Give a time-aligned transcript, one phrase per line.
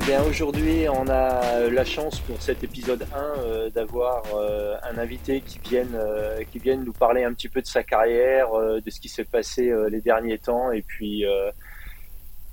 [0.00, 4.98] eh bien aujourd'hui on a la chance pour cet épisode 1 euh, d'avoir euh, un
[4.98, 8.90] invité qui vienne, euh, qui vienne nous parler un petit peu de sa carrière, de
[8.90, 11.24] ce qui s'est passé les derniers temps et puis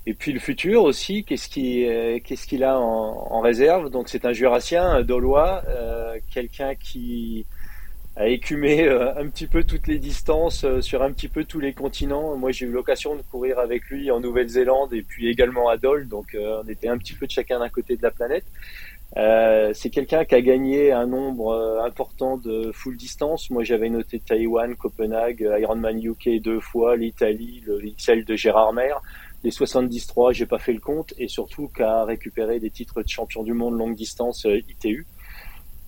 [0.06, 1.24] et puis le futur aussi.
[1.24, 1.86] Qu'est-ce qui
[2.24, 3.90] qu'est-ce qu'il a en, en, réserve?
[3.90, 5.64] Donc c'est un Jurassien, un Dolois,
[6.34, 7.46] quelqu'un qui
[8.18, 11.60] a écumé euh, un petit peu toutes les distances euh, sur un petit peu tous
[11.60, 12.36] les continents.
[12.36, 16.08] Moi, j'ai eu l'occasion de courir avec lui en Nouvelle-Zélande et puis également à Dole,
[16.08, 18.46] donc euh, on était un petit peu de chacun d'un côté de la planète.
[19.16, 23.50] C'est quelqu'un qui a gagné un nombre important de full distance.
[23.50, 29.02] Moi, j'avais noté Taïwan, Copenhague, Ironman UK deux fois, l'Italie, le XL de Gérard Mer.
[29.44, 33.44] Les 73, j'ai pas fait le compte, et surtout qu'a récupéré des titres de champion
[33.44, 35.08] du monde longue distance ITU.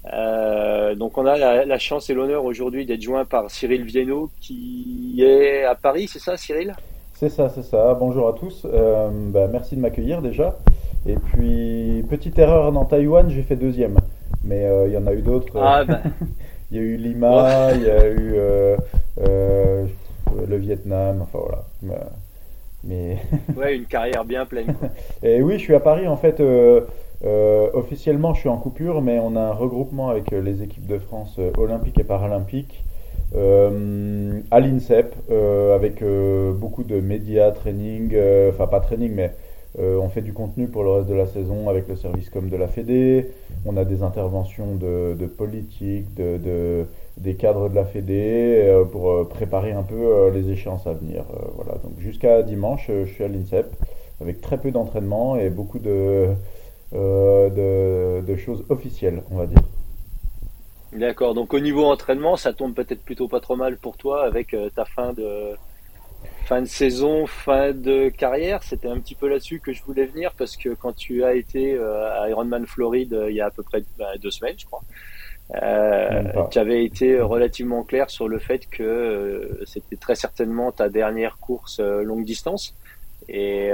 [0.06, 5.22] Euh, donc on a la, chance et l'honneur aujourd'hui d'être joint par Cyril Viennot qui
[5.22, 6.74] est à Paris, c'est ça Cyril?
[7.14, 7.94] C'est ça, c'est ça.
[8.00, 8.66] Bonjour à tous.
[8.66, 10.58] Euh, bah, merci de m'accueillir déjà.
[11.06, 13.98] Et puis, petite erreur dans Taïwan, j'ai fait deuxième.
[14.46, 15.52] Mais euh, il y en a eu d'autres.
[15.58, 16.00] Ah, bah.
[16.72, 18.36] il y a eu Lima, il y a eu
[19.18, 21.40] le Vietnam, enfin
[21.82, 22.10] voilà.
[22.86, 23.18] Mais...
[23.58, 24.74] ouais, une carrière bien pleine.
[25.24, 26.42] Et oui, je suis à Paris en fait.
[27.26, 30.88] Euh, officiellement, je suis en coupure, mais on a un regroupement avec euh, les équipes
[30.88, 32.84] de France euh, olympiques et paralympiques
[33.32, 35.14] à l'INSEP,
[35.76, 36.04] avec
[36.60, 38.12] beaucoup de médias, training,
[38.50, 39.32] enfin pas training, mais
[39.78, 42.58] on fait du contenu pour le reste de la saison avec le service comme de
[42.58, 43.30] la Fédé.
[43.68, 46.86] On a des interventions de, de politique, de, de,
[47.18, 51.24] des cadres de la Fédé pour préparer un peu les échéances à venir.
[51.56, 51.74] voilà.
[51.84, 53.68] Donc jusqu'à dimanche, je suis à l'INSEP
[54.22, 56.30] avec très peu d'entraînement et beaucoup de
[56.94, 59.62] euh, de, choses officielles, on va dire.
[60.92, 64.56] D'accord, donc au niveau entraînement, ça tombe peut-être plutôt pas trop mal pour toi avec
[64.56, 65.52] euh, ta fin de,
[66.46, 68.64] fin de saison, fin de carrière.
[68.64, 71.76] C'était un petit peu là-dessus que je voulais venir parce que quand tu as été
[71.76, 74.82] euh, à Ironman Floride il y a à peu près bah, deux semaines, je crois,
[76.50, 81.80] tu avais été relativement clair sur le fait que c'était très certainement ta dernière course
[81.80, 82.74] longue distance
[83.28, 83.72] et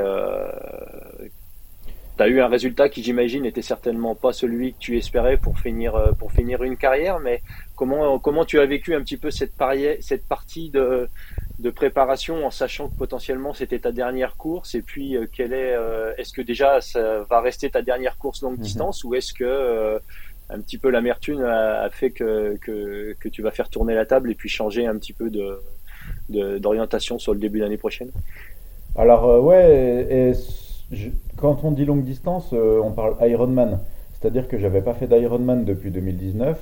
[2.17, 5.59] tu as eu un résultat qui, j'imagine, n'était certainement pas celui que tu espérais pour
[5.59, 7.41] finir, euh, pour finir une carrière, mais
[7.75, 9.53] comment, comment tu as vécu un petit peu cette,
[10.01, 11.09] cette partie de,
[11.59, 15.73] de préparation en sachant que potentiellement c'était ta dernière course et puis euh, quelle est,
[15.73, 18.63] euh, est-ce que déjà ça va rester ta dernière course longue mhm.
[18.63, 19.99] distance ou est-ce que
[20.49, 24.29] un petit peu l'amertume a, fait que, que, que, tu vas faire tourner la table
[24.31, 25.59] et puis changer un petit peu de,
[26.59, 28.11] d'orientation sur le début d'année prochaine?
[28.95, 30.33] Alors ouais, et
[31.37, 33.79] quand on dit longue distance, euh, on parle Ironman.
[34.13, 36.59] C'est-à-dire que j'avais pas fait d'Ironman depuis 2019.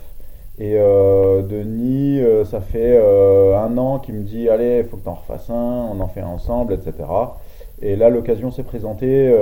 [0.60, 5.04] Et euh, Denis, euh, ça fait un an qu'il me dit Allez, il faut que
[5.04, 5.54] tu en refasses un,
[5.92, 6.94] on en fait un ensemble, etc.
[7.82, 9.34] Et là, l'occasion s'est présentée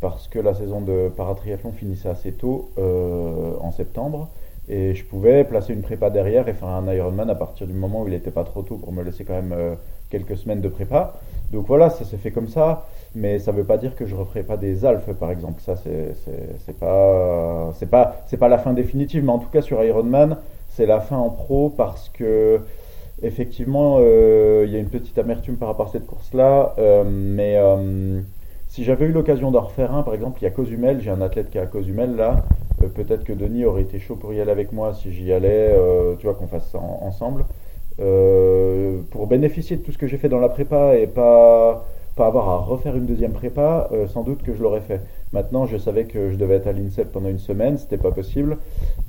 [0.00, 4.28] parce que la saison de paratriathlon finissait assez tôt, en septembre.
[4.70, 8.02] Et je pouvais placer une prépa derrière et faire un Ironman à partir du moment
[8.02, 9.76] où il n'était pas trop tôt pour me laisser quand même
[10.08, 11.20] quelques semaines de prépa.
[11.52, 14.14] Donc voilà, ça s'est fait comme ça mais ça ne veut pas dire que je
[14.14, 15.60] referai pas des alphes, par exemple.
[15.62, 19.82] Ça, c'est pas, c'est pas, c'est pas la fin définitive, mais en tout cas sur
[19.82, 20.36] Ironman,
[20.70, 22.60] c'est la fin en pro parce que
[23.22, 27.56] effectivement, euh, il y a une petite amertume par rapport à cette course-là, euh, mais
[27.56, 28.20] euh,
[28.68, 31.20] si j'avais eu l'occasion d'en refaire un, par exemple, il y a Cozumel, j'ai un
[31.20, 32.44] athlète qui est à Cozumel là,
[32.94, 35.74] peut-être que Denis aurait été chaud pour y aller avec moi si j'y allais,
[36.20, 37.44] tu vois, qu'on fasse ça ensemble.
[37.98, 41.84] Pour bénéficier de tout ce que j'ai fait dans la prépa et pas
[42.18, 45.00] pas avoir à refaire une deuxième prépa, euh, sans doute que je l'aurais fait.
[45.32, 48.58] Maintenant, je savais que je devais être à l'INSEP pendant une semaine, c'était pas possible.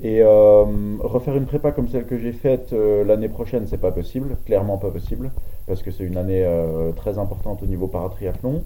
[0.00, 0.64] Et euh,
[1.00, 4.78] refaire une prépa comme celle que j'ai faite euh, l'année prochaine, c'est pas possible, clairement
[4.78, 5.32] pas possible,
[5.66, 6.46] parce que c'est une année
[6.96, 8.62] très importante au niveau paratriathlon.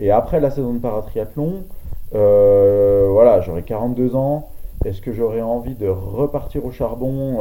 [0.00, 1.64] Et après la saison de paratriathlon,
[2.12, 4.48] voilà, j'aurai 42 ans.
[4.84, 7.38] Est-ce que j'aurais envie de repartir au charbon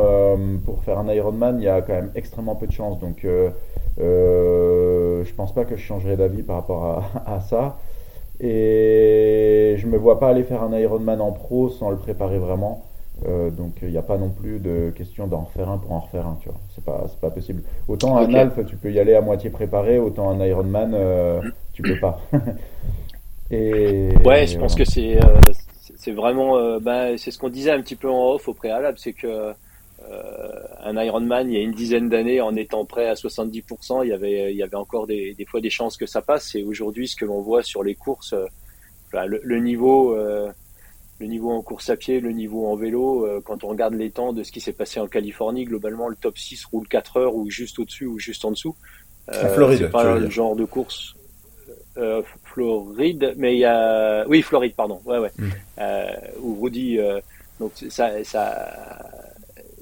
[0.65, 1.59] pour faire un Ironman?
[1.59, 2.99] Il y a quand même extrêmement peu de chance.
[2.99, 3.25] Donc,
[3.99, 7.77] euh, je pense pas que je changerai d'avis par rapport à, ça.
[8.39, 12.83] Et je me vois pas aller faire un Ironman en pro sans le préparer vraiment.
[13.27, 15.99] Euh, donc il n'y a pas non plus de question d'en refaire un pour en
[15.99, 16.57] refaire un, tu vois.
[16.73, 17.61] C'est pas, pas possible.
[17.87, 21.39] Autant un Alpha, tu peux y aller à moitié préparé, autant un Ironman, euh,
[21.73, 22.19] tu peux pas.
[23.51, 25.19] et, ouais, je pense que c'est
[26.01, 29.13] c'est vraiment, bah, c'est ce qu'on disait un petit peu en off au préalable, c'est
[29.13, 29.53] que
[30.09, 34.09] euh, un Ironman il y a une dizaine d'années en étant prêt à 70%, il
[34.09, 36.55] y avait, il y avait encore des, des fois des chances que ça passe.
[36.55, 38.47] Et aujourd'hui, ce que l'on voit sur les courses, euh,
[39.27, 40.51] le, niveau, euh,
[41.19, 44.33] le niveau en course à pied, le niveau en vélo, quand on regarde les temps
[44.33, 47.49] de ce qui s'est passé en Californie, globalement, le top 6 roule 4 heures ou
[47.49, 48.75] juste au-dessus ou juste en dessous.
[49.53, 51.15] Floride, c'est pas le genre de course.
[52.53, 55.49] Floride, mais il y a, oui, Floride, pardon, ouais, ouais, mm.
[55.79, 56.05] euh,
[56.41, 57.19] où Rudy, euh,
[57.59, 58.67] donc ça, ça,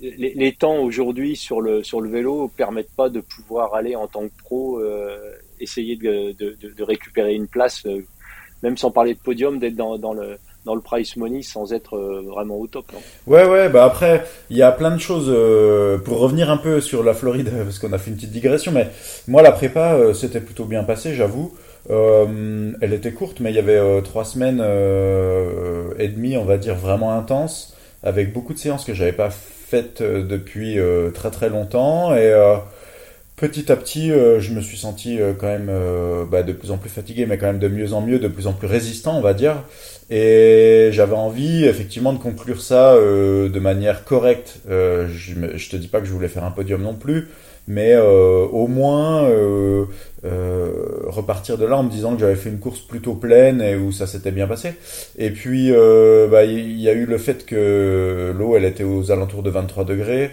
[0.02, 4.08] les, les temps aujourd'hui sur le sur le vélo permettent pas de pouvoir aller en
[4.08, 5.18] tant que pro euh,
[5.60, 7.86] essayer de, de, de, récupérer une place,
[8.64, 11.98] même sans parler de podium, d'être dans, dans le dans le price money sans être
[11.98, 12.86] vraiment au top.
[12.94, 13.00] Non?
[13.28, 15.28] Ouais, ouais, bah après, il y a plein de choses.
[15.30, 18.72] Euh, pour revenir un peu sur la Floride, parce qu'on a fait une petite digression,
[18.72, 18.90] mais
[19.28, 21.54] moi, la prépa, euh, c'était plutôt bien passé, j'avoue.
[21.90, 24.60] Elle était courte, mais il y avait trois semaines
[25.98, 30.02] et demie, on va dire, vraiment intenses, avec beaucoup de séances que j'avais pas faites
[30.02, 30.78] depuis
[31.14, 32.16] très très longtemps.
[32.16, 32.32] Et
[33.36, 35.72] petit à petit, je me suis senti quand même
[36.30, 38.48] bah, de plus en plus fatigué, mais quand même de mieux en mieux, de plus
[38.48, 39.64] en plus résistant, on va dire.
[40.10, 44.60] Et j'avais envie effectivement de conclure ça euh, de manière correcte.
[44.70, 47.28] Euh, je, je te dis pas que je voulais faire un podium non plus,
[47.70, 49.86] mais euh, au moins euh,
[50.26, 50.72] euh,
[51.06, 53.92] repartir de là en me disant que j'avais fait une course plutôt pleine et où
[53.92, 54.74] ça s'était bien passé.
[55.18, 59.44] Et puis bah, il y a eu le fait que l'eau elle était aux alentours
[59.44, 60.32] de 23 degrés.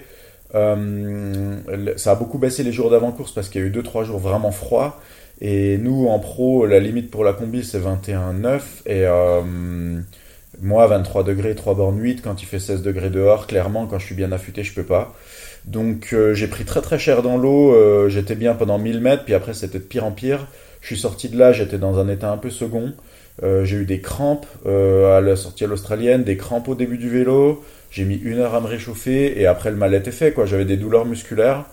[0.53, 4.51] ça a beaucoup baissé les jours d'avant-course parce qu'il y a eu 2-3 jours vraiment
[4.51, 4.99] froids.
[5.41, 8.61] Et nous, en pro, la limite pour la combi, c'est 21,9.
[8.87, 9.43] Et euh,
[10.63, 14.07] moi, 23 degrés, 3 bornes 8, quand il fait 16 degrés dehors, clairement, quand je
[14.07, 15.15] suis bien affûté, je peux pas.
[15.67, 19.25] Donc euh, j'ai pris très très cher dans l'eau, euh, j'étais bien pendant 1000 mètres,
[19.25, 20.47] puis après c'était de pire en pire.
[20.81, 22.93] Je suis sorti de là, j'étais dans un état un peu second.
[23.43, 27.65] j'ai eu des crampes à la sortie à l'australienne, des crampes au début du vélo.
[27.91, 30.47] J'ai mis une heure à me réchauffer et après le mal était fait, quoi.
[30.47, 31.65] J'avais des douleurs musculaires.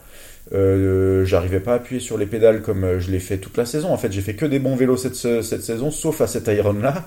[0.54, 3.66] Euh, j'arrivais pas à appuyer sur les pédales comme euh, je l'ai fait toute la
[3.66, 3.90] saison.
[3.90, 7.06] En fait, j'ai fait que des bons vélos cette, saison, sauf à cet Iron là.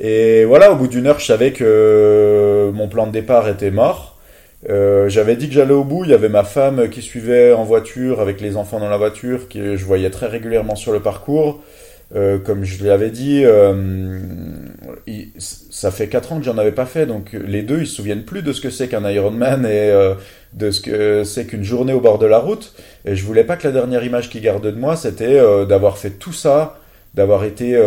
[0.00, 3.70] Et voilà, au bout d'une heure, je savais que euh, mon plan de départ était
[3.70, 4.18] mort.
[4.68, 6.04] Euh, j'avais dit que j'allais au bout.
[6.04, 9.48] Il y avait ma femme qui suivait en voiture avec les enfants dans la voiture,
[9.48, 11.62] que je voyais très régulièrement sur le parcours.
[12.14, 13.74] Euh, comme je l'avais dit, euh,
[15.38, 18.24] ça fait 4 ans que j'en avais pas fait, donc les deux ils se souviennent
[18.24, 20.14] plus de ce que c'est qu'un Ironman et euh,
[20.52, 22.74] de ce que c'est qu'une journée au bord de la route.
[23.04, 26.10] Et je voulais pas que la dernière image qu'ils gardent de moi, c'était d'avoir fait
[26.10, 26.78] tout ça,
[27.14, 27.78] d'avoir été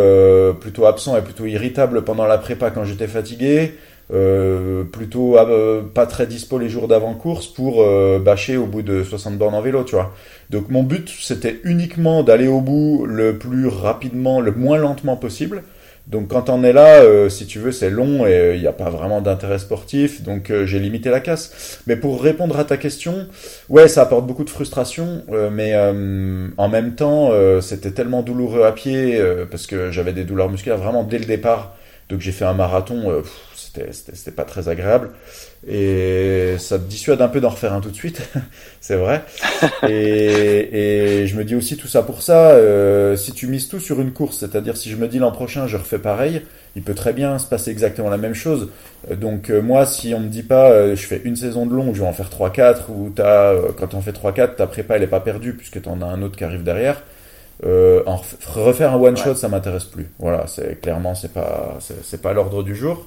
[0.60, 3.74] plutôt absent et plutôt irritable pendant la prépa quand j'étais fatigué,
[4.10, 8.80] euh, plutôt euh, pas très dispo les jours d'avant course pour euh, bâcher au bout
[8.80, 10.14] de 60 bornes en vélo, tu vois.
[10.48, 15.62] Donc mon but c'était uniquement d'aller au bout le plus rapidement, le moins lentement possible.
[16.08, 18.72] Donc quand on est là, euh, si tu veux, c'est long et il n'y a
[18.72, 21.80] pas vraiment d'intérêt sportif, donc j'ai limité la casse.
[21.86, 23.26] Mais pour répondre à ta question,
[23.68, 25.22] ouais, ça apporte beaucoup de frustration,
[25.52, 30.78] mais en même temps, c'était tellement douloureux à pied parce que j'avais des douleurs musculaires
[30.78, 31.76] vraiment dès le départ.
[32.08, 33.22] Donc j'ai fait un marathon,
[33.92, 35.10] c'était pas très agréable.
[35.66, 38.22] Et ça te dissuade un peu d'en refaire un tout de suite,
[38.80, 39.22] c'est vrai.
[39.88, 43.80] Et, et, je me dis aussi tout ça pour ça, euh, si tu mises tout
[43.80, 46.42] sur une course, c'est-à-dire si je me dis l'an prochain je refais pareil,
[46.76, 48.70] il peut très bien se passer exactement la même chose.
[49.10, 51.92] Donc euh, moi, si on me dit pas euh, je fais une saison de long,
[51.92, 55.08] je vais en faire 3-4, ou as, quand on fait 3-4, ta prépa elle est
[55.08, 57.02] pas perdue puisque tu en as un autre qui arrive derrière.
[57.64, 60.08] en refaire un one shot, ça m'intéresse plus.
[60.18, 63.06] Voilà, c'est clairement c'est pas c'est pas l'ordre du jour.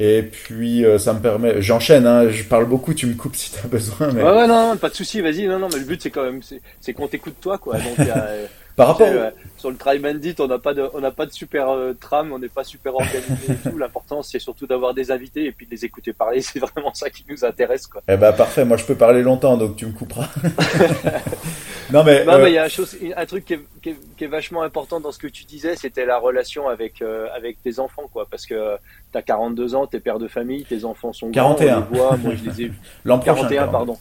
[0.00, 3.50] Et puis euh, ça me permet, j'enchaîne, hein, je parle beaucoup, tu me coupes si
[3.50, 4.12] tu as besoin.
[4.12, 4.22] Mais...
[4.22, 5.46] Ouais, ouais, non, pas de souci, vas-y.
[5.46, 6.40] Non, non, mais le but c'est quand même,
[6.80, 7.78] c'est qu'on t'écoute toi, quoi.
[7.78, 8.46] Donc, euh,
[8.78, 11.32] Par rapport euh, sur le Try Bandit, on n'a pas de, on n'a pas de
[11.32, 11.66] super
[12.00, 13.76] tram, on n'est pas super organisé et tout.
[13.76, 16.40] L'important c'est surtout d'avoir des invités et puis de les écouter parler.
[16.48, 18.02] C'est vraiment ça qui nous intéresse, quoi.
[18.08, 18.64] Eh ben parfait.
[18.64, 20.28] Moi je peux parler longtemps, donc tu me couperas.
[21.92, 22.24] non mais.
[22.24, 24.28] Non mais il y a un, chose, un truc qui est, qui, est, qui est,
[24.28, 27.02] vachement important dans ce que tu disais, c'était la relation avec
[27.34, 28.78] avec tes enfants, quoi, parce que
[29.10, 31.80] T'as 42 ans, t'es père de famille, tes enfants sont 41.
[31.80, 32.72] grands, voit, moi je les ai...
[33.06, 33.96] L'an 41, pardon.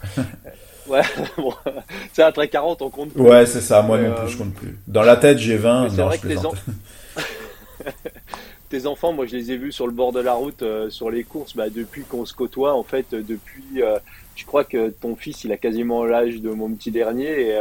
[0.87, 1.01] Ouais,
[1.37, 1.53] bon,
[2.13, 3.21] c'est après 40, on compte plus.
[3.21, 4.77] Ouais, c'est ça, moi non plus, euh, je compte plus.
[4.87, 7.91] Dans la tête, j'ai 20, non, vrai je que tes,
[8.69, 11.09] tes enfants, moi je les ai vus sur le bord de la route, euh, sur
[11.09, 13.97] les courses, bah, depuis qu'on se côtoie, en fait, depuis, euh,
[14.35, 17.57] je crois que ton fils, il a quasiment l'âge de mon petit dernier, et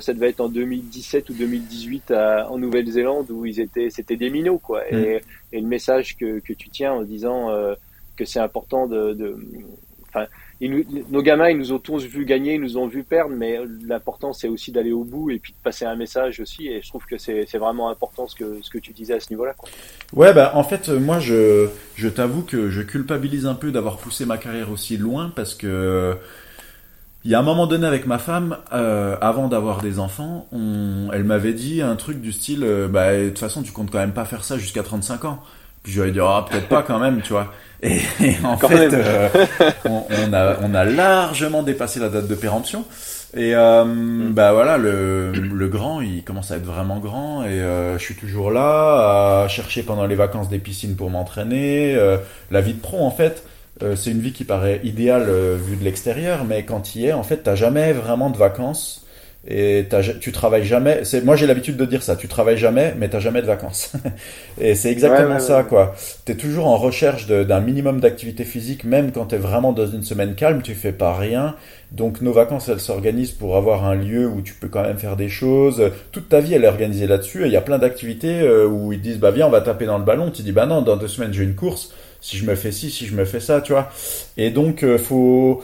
[0.00, 2.12] ça devait être en 2017 ou 2018
[2.48, 4.82] en Nouvelle-Zélande où ils étaient, c'était des minots quoi.
[4.90, 4.94] Mm.
[4.96, 7.74] Et, et, le message que, que, tu tiens en disant euh,
[8.16, 9.36] que c'est important de, de
[10.60, 14.32] nos gamins, ils nous ont tous vu gagner, ils nous ont vu perdre, mais l'important
[14.32, 16.68] c'est aussi d'aller au bout et puis de passer un message aussi.
[16.68, 19.30] Et je trouve que c'est vraiment important ce que, ce que tu disais à ce
[19.30, 19.54] niveau-là.
[20.12, 24.26] Ouais, bah en fait, moi je, je t'avoue que je culpabilise un peu d'avoir poussé
[24.26, 26.16] ma carrière aussi loin parce que
[27.24, 31.24] il y a un moment donné avec ma femme, euh, avant d'avoir des enfants, elle
[31.24, 34.12] m'avait dit un truc du style, euh, bah de toute façon tu comptes quand même
[34.12, 35.42] pas faire ça jusqu'à 35 ans.
[35.82, 37.52] Puis ai dit, ah peut-être pas quand même, tu vois.
[37.84, 38.00] Et,
[38.44, 38.94] en fait,
[39.84, 42.84] on, a, on a largement dépassé la date de péremption.
[43.36, 44.32] Et mm.
[44.32, 48.50] bah voilà, le, le grand, il commence à être vraiment grand et je suis toujours
[48.50, 51.94] là à chercher pendant les vacances des piscines pour m'entraîner.
[52.50, 53.44] la vie de pro, en fait,
[53.82, 57.06] euh, c'est une vie qui paraît idéale euh, vue de l'extérieur, mais quand tu y
[57.06, 59.03] es, en fait, t'as jamais vraiment de vacances
[59.46, 59.86] et
[60.20, 61.04] tu travailles jamais.
[61.04, 62.16] C'est moi j'ai l'habitude de dire ça.
[62.16, 63.92] Tu travailles jamais, mais t'as jamais de vacances.
[64.60, 65.94] et c'est exactement ça, quoi.
[66.24, 70.34] T'es toujours en recherche d'un minimum d'activité physique, même quand t'es vraiment dans une semaine
[70.34, 71.56] calme, tu fais pas rien.
[71.92, 75.16] Donc nos vacances, elles s'organisent pour avoir un lieu où tu peux quand même faire
[75.16, 75.90] des choses.
[76.10, 77.44] Toute ta vie, elle est organisée là-dessus.
[77.44, 79.84] Et il y a plein d'activités euh, où ils disent bah viens, on va taper
[79.84, 80.30] dans le ballon.
[80.30, 81.92] Tu dis bah non, dans deux semaines j'ai une course
[82.24, 83.90] si je me fais ci, si je me fais ça, tu vois.
[84.38, 85.62] Et donc, euh, faut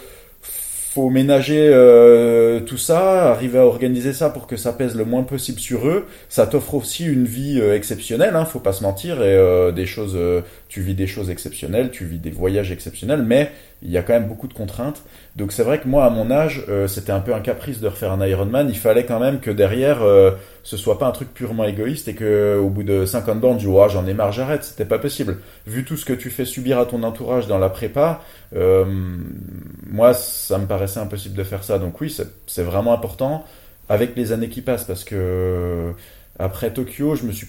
[0.92, 5.22] faut ménager euh, tout ça, arriver à organiser ça pour que ça pèse le moins
[5.22, 6.06] possible sur eux.
[6.28, 9.86] Ça t'offre aussi une vie euh, exceptionnelle, hein, faut pas se mentir, et euh, des
[9.86, 10.18] choses,
[10.68, 13.52] tu vis des choses exceptionnelles, tu vis des voyages exceptionnels, mais
[13.82, 15.02] il y a quand même beaucoup de contraintes.
[15.36, 18.12] Donc c'est vrai que moi, à mon âge, c'était un peu un caprice de refaire
[18.12, 18.68] un Ironman.
[18.68, 20.00] Il fallait quand même que derrière,
[20.62, 23.66] ce soit pas un truc purement égoïste et que au bout de 50 bornes, tu
[23.66, 24.64] oh, j'en ai marre, j'arrête.
[24.64, 25.38] C'était pas possible.
[25.66, 28.20] Vu tout ce que tu fais subir à ton entourage dans la prépa,
[28.52, 31.78] moi, ça me paraissait impossible de faire ça.
[31.78, 32.14] Donc oui,
[32.46, 33.44] c'est vraiment important
[33.88, 35.92] avec les années qui passent parce que
[36.38, 37.48] après Tokyo, je me suis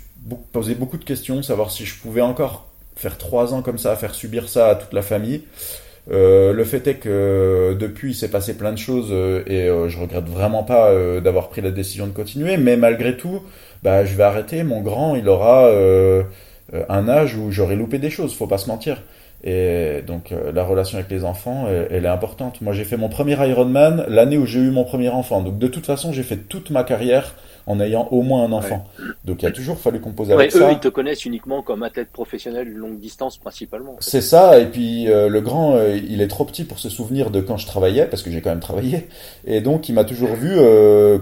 [0.51, 4.13] posé beaucoup de questions, savoir si je pouvais encore faire trois ans comme ça, faire
[4.13, 5.43] subir ça à toute la famille.
[6.09, 9.87] Euh, le fait est que depuis, il s'est passé plein de choses euh, et euh,
[9.87, 10.91] je regrette vraiment pas
[11.21, 12.57] d'avoir pris la décision de continuer.
[12.57, 13.41] Mais malgré tout,
[13.83, 14.63] bah, je vais arrêter.
[14.63, 15.69] Mon grand, il aura
[16.89, 18.33] un âge où j'aurai loupé des choses.
[18.35, 19.01] Faut pas se mentir.
[19.43, 22.61] Et donc euh, la relation avec les enfants, elle, est importante.
[22.61, 25.41] Moi j'ai fait mon premier Ironman l'année où j'ai eu mon premier enfant.
[25.41, 27.35] Donc de toute façon j'ai fait toute ma carrière
[27.67, 28.87] en ayant au moins un enfant.
[29.25, 32.09] Donc il a toujours fallu composer avec eux, Eux ils te connaissent uniquement comme athlète
[32.11, 33.95] professionnel longue distance principalement.
[33.99, 34.59] C'est ça.
[34.59, 37.57] Et puis euh, le grand, euh, il est trop petit pour se souvenir de quand
[37.57, 39.07] je travaillais parce que j'ai quand même travaillé.
[39.45, 40.51] Et donc il m'a toujours vu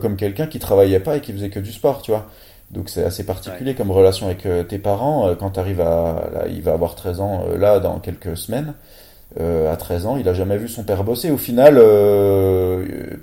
[0.02, 2.28] comme quelqu'un qui travaillait pas et qui faisait que du sport, tu vois.
[2.72, 5.28] Donc c'est assez particulier comme relation avec euh, tes parents.
[5.28, 6.30] Euh, quand tu arrives à...
[6.34, 8.74] Là, il va avoir 13 ans euh, là dans quelques semaines.
[9.40, 11.76] à 13 ans, il a jamais vu son père bosser au final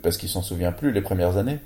[0.02, 1.58] parce qu'il s'en souvient plus les premières années.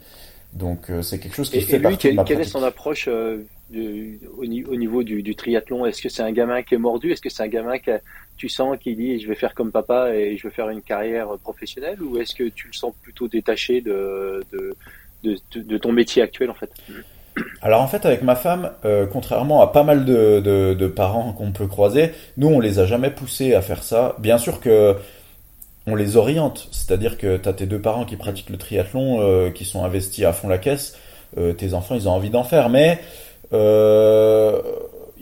[0.52, 3.08] Donc c'est quelque chose qui fait lui, partie quelle, de ma quelle est son approche
[3.08, 5.86] au, niveau du, triathlon?
[5.86, 7.12] Est-ce que c'est un gamin qui est mordu?
[7.12, 8.00] Est-ce que c'est un gamin que
[8.36, 11.28] tu sens qui dit je vais faire comme papa et je vais faire une carrière
[11.42, 12.02] professionnelle?
[12.02, 14.76] Ou est-ce que tu le sens plutôt détaché de, de,
[15.22, 16.70] de, de ton métier actuel en fait?
[17.62, 21.66] Alors en fait avec ma femme, euh, contrairement à pas mal de, parents qu'on peut
[21.66, 24.16] croiser, nous on les a jamais poussés à faire ça.
[24.18, 24.96] Bien sûr que
[25.86, 29.50] on les oriente, c'est-à-dire que tu as tes deux parents qui pratiquent le triathlon, euh,
[29.50, 30.96] qui sont investis à fond la caisse,
[31.38, 32.98] euh, tes enfants ils ont envie d'en faire, mais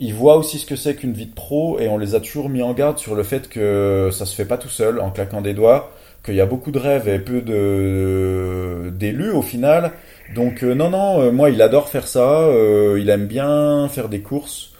[0.01, 2.47] ils voient aussi ce que c'est qu'une vie de pro et on les a toujours
[2.47, 5.41] mis en garde sur le fait que ça se fait pas tout seul en claquant
[5.41, 5.91] des doigts,
[6.23, 9.91] qu'il y a beaucoup de rêves et peu de d'élus au final.
[10.35, 14.09] Donc euh, non, non, euh, moi il adore faire ça, euh, il aime bien faire
[14.09, 14.73] des courses,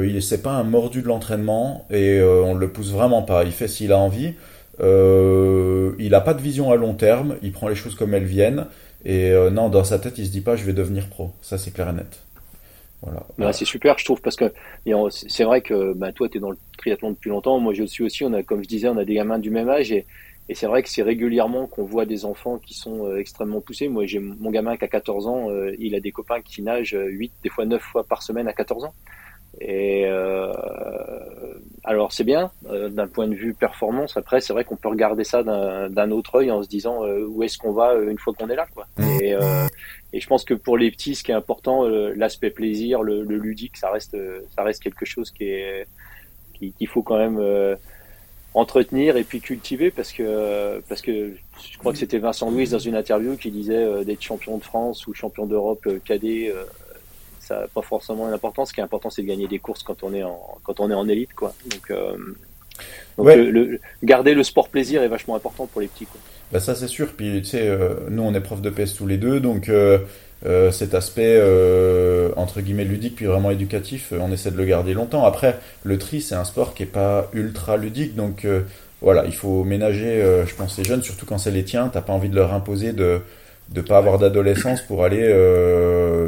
[0.00, 3.68] il c'est pas un mordu de l'entraînement et on le pousse vraiment pas, il fait
[3.68, 4.34] s'il a envie.
[4.80, 8.66] Il a pas de vision à long terme, il prend les choses comme elles viennent
[9.04, 11.72] et non, dans sa tête il se dit pas je vais devenir pro, ça c'est
[11.72, 12.22] clair et net.
[13.36, 13.52] Voilà.
[13.52, 14.52] c'est super, je trouve, parce que
[15.10, 17.58] c'est vrai que bah, toi, tu es dans le triathlon depuis longtemps.
[17.58, 18.24] Moi, je le suis aussi.
[18.24, 20.06] On a, comme je disais, on a des gamins du même âge et,
[20.48, 23.88] et c'est vrai que c'est régulièrement qu'on voit des enfants qui sont euh, extrêmement poussés.
[23.88, 26.96] Moi, j'ai mon gamin qui a 14 ans, euh, il a des copains qui nagent
[26.96, 28.94] 8, des fois 9 fois par semaine à 14 ans.
[29.60, 30.52] Et euh,
[31.84, 34.16] alors c'est bien d'un point de vue performance.
[34.16, 37.58] Après, c'est vrai qu'on peut regarder ça d'un autre œil en se disant où est-ce
[37.58, 38.86] qu'on va une fois qu'on est là, quoi.
[39.20, 39.34] Et,
[40.12, 43.36] et, je pense que pour les petits, ce qui est important, l'aspect plaisir, le, le,
[43.36, 44.16] ludique, ça reste,
[44.56, 45.86] ça reste quelque chose qui est
[46.58, 47.38] qu'il faut quand même
[48.54, 52.78] entretenir et puis cultiver parce que parce que je crois que c'était Vincent Louis dans
[52.78, 56.64] une interview qui disait euh, d'être champion de France ou champion d'Europe euh, cadet euh,
[57.42, 58.70] ça n'a pas forcément une importance.
[58.70, 60.90] Ce qui est important c'est de gagner des courses quand on est en quand on
[60.90, 61.54] est en élite quoi.
[61.66, 61.92] Donc,
[63.18, 66.20] donc le, garder le sport plaisir est vachement important pour les petits quoi.
[66.52, 67.12] Bah ça c'est sûr.
[67.16, 67.78] Puis tu sais
[68.10, 69.40] nous on est prof de PS tous les deux.
[69.40, 69.68] Donc
[70.44, 74.64] euh, cet aspect euh, entre guillemets ludique puis vraiment éducatif, euh, on essaie de le
[74.64, 75.24] garder longtemps.
[75.24, 78.46] Après, le tri c'est un sport qui est pas ultra ludique, donc
[79.00, 82.12] voilà, il faut ménager, je pense, les jeunes, surtout quand c'est les tiens, t'as pas
[82.12, 83.20] envie de leur imposer de
[83.68, 85.34] de pas avoir d'adolescence pour aller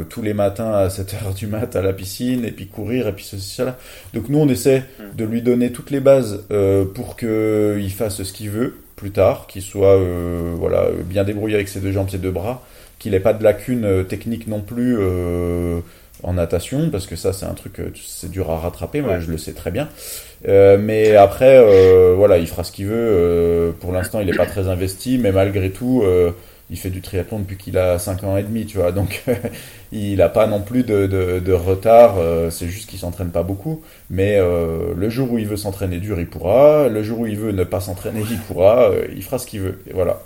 [0.09, 3.13] tous les matins à 7 heures du mat à la piscine et puis courir et
[3.13, 3.77] puis ceci cela.
[4.13, 4.83] Donc nous on essaie
[5.15, 6.43] de lui donner toutes les bases
[6.95, 9.99] pour que il fasse ce qu'il veut plus tard, qu'il soit
[10.55, 12.63] voilà bien débrouillé avec ses deux jambes, ses deux bras
[12.99, 15.79] qu'il n'ait pas de lacunes euh, techniques non plus, euh,
[16.23, 19.37] en natation, parce que ça c'est un truc, c'est dur à rattraper, moi je le
[19.37, 19.89] sais très bien.
[20.47, 21.61] mais après,
[22.15, 23.75] voilà, il fera ce qu'il veut.
[23.79, 26.03] pour l'instant, il n'est pas très investi, mais malgré tout,
[26.69, 28.91] il fait du triathlon depuis qu'il a 5 ans et demi, tu vois.
[28.91, 29.23] Donc,
[29.91, 32.17] il n'a pas non plus de, retard.
[32.17, 33.83] Euh, c'est juste qu'il s'entraîne pas beaucoup.
[34.09, 36.89] Mais euh, le jour où il veut s'entraîner dur, il pourra.
[36.89, 38.89] Le jour où il veut ne pas s'entraîner, il pourra.
[38.89, 39.79] Euh, il fera ce qu'il veut.
[39.87, 40.21] Et voilà.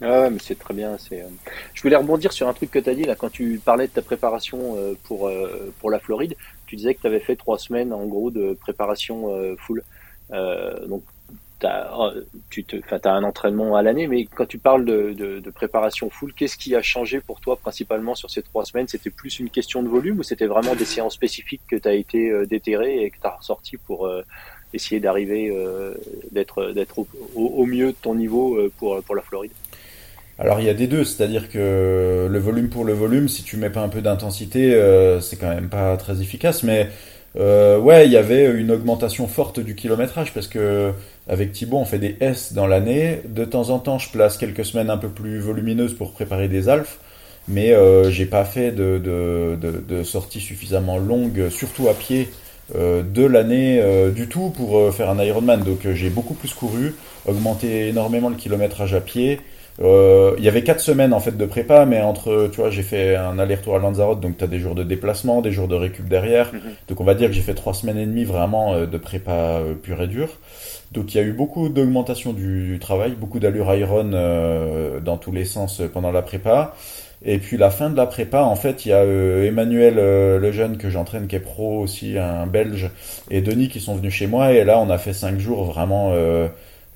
[0.00, 0.96] Ah mais c'est très bien.
[0.98, 1.24] C'est.
[1.72, 3.92] Je voulais rebondir sur un truc que tu as dit là quand tu parlais de
[3.92, 5.30] ta préparation pour
[5.78, 6.34] pour la Floride.
[6.66, 9.84] Tu disais que tu avais fait trois semaines en gros de préparation full.
[10.88, 11.04] donc
[12.50, 16.56] tu te, as un entraînement à l'année, mais quand tu parles de, préparation full, qu'est-ce
[16.56, 18.88] qui a changé pour toi principalement sur ces trois semaines?
[18.88, 21.94] C'était plus une question de volume ou c'était vraiment des séances spécifiques que tu as
[21.94, 24.22] été euh, et que tu as ressorti pour euh,
[24.72, 25.94] essayer d'arriver, euh,
[26.32, 29.52] d'être d'être au, mieux de ton niveau pour, pour la Floride?
[30.38, 33.56] Alors il y a des deux, c'est-à-dire que le volume pour le volume, si tu
[33.56, 34.72] mets pas un peu d'intensité,
[35.20, 36.64] c'est quand même pas très efficace.
[36.64, 36.88] Mais
[37.36, 40.92] euh, ouais, il y avait une augmentation forte du kilométrage parce que
[41.28, 43.20] avec Thibaut, on fait des S dans l'année.
[43.26, 46.68] De temps en temps, je place quelques semaines un peu plus volumineuses pour préparer des
[46.68, 46.98] alphes,
[47.48, 52.28] mais euh, j'ai pas fait de, de, de, de sorties suffisamment longues, surtout à pied,
[52.74, 55.62] euh, de l'année euh, du tout pour euh, faire un Ironman.
[55.62, 56.94] Donc j'ai beaucoup plus couru,
[57.26, 59.40] augmenté énormément le kilométrage à pied.
[59.82, 62.82] Euh, il y avait quatre semaines en fait de prépa, mais entre, tu vois, j'ai
[62.82, 65.74] fait un aller-retour à Lanzarote, donc tu as des jours de déplacement, des jours de
[65.74, 66.52] récup derrière.
[66.52, 66.60] Mhm.
[66.88, 69.32] Donc on va dire que j'ai fait trois semaines et demie vraiment euh, de prépa
[69.32, 70.38] euh, pure et dure.
[70.94, 75.44] Donc il y a eu beaucoup d'augmentation du, travail, beaucoup d'allure iron dans tous les
[75.44, 76.74] sens pendant la prépa.
[77.26, 80.76] Et puis la fin de la prépa, en fait, il y a Emmanuel, le jeune
[80.76, 82.90] que j'entraîne, qui est pro aussi, un Belge,
[83.30, 84.52] et Denis qui sont venus chez moi.
[84.52, 86.12] Et là, on a fait cinq jours vraiment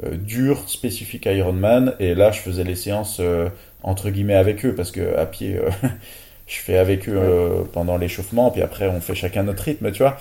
[0.05, 1.95] euh, dur, spécifique à Ironman.
[1.99, 3.49] Et là, je faisais les séances euh,
[3.83, 5.71] entre guillemets avec eux parce que à pied, euh,
[6.47, 8.51] je fais avec eux pendant l'échauffement.
[8.51, 10.17] Puis après, on fait chacun notre rythme, tu vois.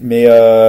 [0.00, 0.26] Mais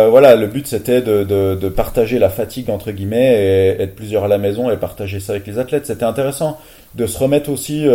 [0.09, 4.23] voilà, le but c'était de, de, de, partager la fatigue entre guillemets et être plusieurs
[4.23, 5.85] à la maison et partager ça avec les athlètes.
[5.85, 6.57] C'était intéressant
[6.95, 7.85] de se remettre aussi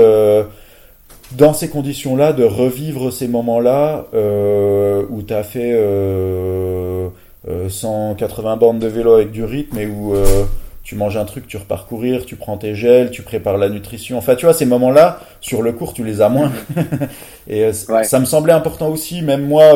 [1.33, 5.73] dans ces conditions-là, de revivre ces moments-là où tu as fait
[7.69, 10.45] 180 euh, bornes de vélo avec du rythme et où euh,
[10.83, 14.19] tu manges un truc, tu repars courir, tu prends tes gels, tu prépares la nutrition.
[14.19, 16.51] Enfin, tu vois, ces moments-là, sur le cours, tu les as moins.
[17.49, 19.73] et euh, ça me semblait important aussi, même moi,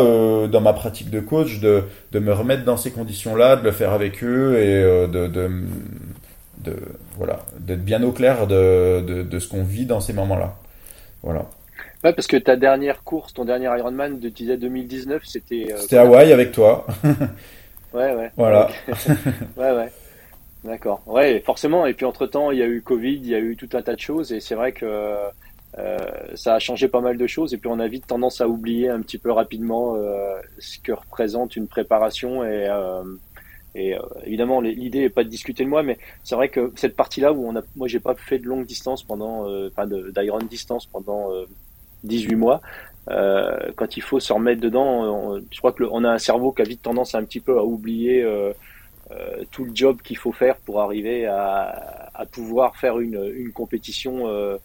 [0.49, 3.93] dans ma pratique de coach, de, de me remettre dans ces conditions-là, de le faire
[3.93, 5.51] avec eux et de, de,
[6.65, 6.77] de,
[7.17, 10.55] voilà, d'être bien au clair de, de, de ce qu'on vit dans ces moments-là.
[11.23, 11.47] Voilà.
[12.05, 15.75] Ouais, parce que ta dernière course, ton dernier Ironman de 2019, c'était.
[15.79, 16.87] c'était Hawaï avec toi.
[17.95, 18.31] Ouais, ouais.
[18.37, 18.69] Voilà.
[19.57, 19.93] ouais, ouais.
[20.67, 21.01] D'accord.
[21.07, 21.87] Ouais, forcément.
[21.87, 23.83] Et puis entre temps, il y a eu Covid, il y a eu tout un
[23.83, 24.85] tas de choses, et c'est vrai que
[25.79, 25.99] euh,
[26.35, 27.55] ça a changé pas mal de choses.
[27.55, 30.93] Et puis on a vite tendance à oublier un petit peu rapidement euh, ce que
[30.93, 32.45] représente une préparation.
[32.45, 33.05] Et, euh,
[33.77, 36.97] et euh, évidemment, l'idée n'est pas de discuter de moi, mais c'est vrai que cette
[36.97, 40.39] partie-là où on a, moi, j'ai pas fait de longue distance pendant, euh, enfin, d'iron
[40.39, 41.31] distance pendant
[42.03, 42.61] 18 mois.
[43.09, 46.63] Euh, quand il faut se remettre dedans, je crois que on a un cerveau qui
[46.63, 48.25] a vite tendance un petit peu à oublier
[49.11, 53.33] euh, euh, tout le job qu'il faut faire pour arriver à, à pouvoir faire une,
[53.37, 54.57] une compétition euh,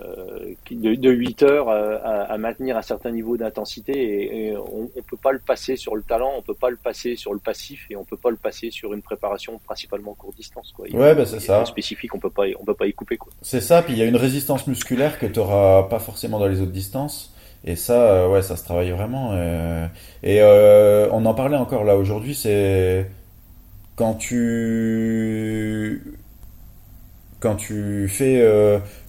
[0.00, 4.90] euh de, de, 8 heures à, à, maintenir un certain niveau d'intensité et, et on,
[4.96, 7.38] on peut pas le passer sur le talent, on peut pas le passer sur le
[7.38, 10.86] passif et on peut pas le passer sur une préparation principalement courte distance quoi.
[10.90, 11.64] ouais, bah c'est ça.
[11.66, 13.32] Spécifique, on peut pas, on peut pas y couper quoi.
[13.42, 16.48] C'est ça, puis il y a une résistance musculaire que tu auras pas forcément dans
[16.48, 17.32] les autres distances.
[17.64, 19.30] Et ça, euh, ouais, ça se travaille vraiment.
[19.32, 19.86] Euh,
[20.22, 23.06] et euh, on en parlait encore là aujourd'hui, c'est
[24.02, 26.02] quand tu
[27.38, 28.44] quand tu fais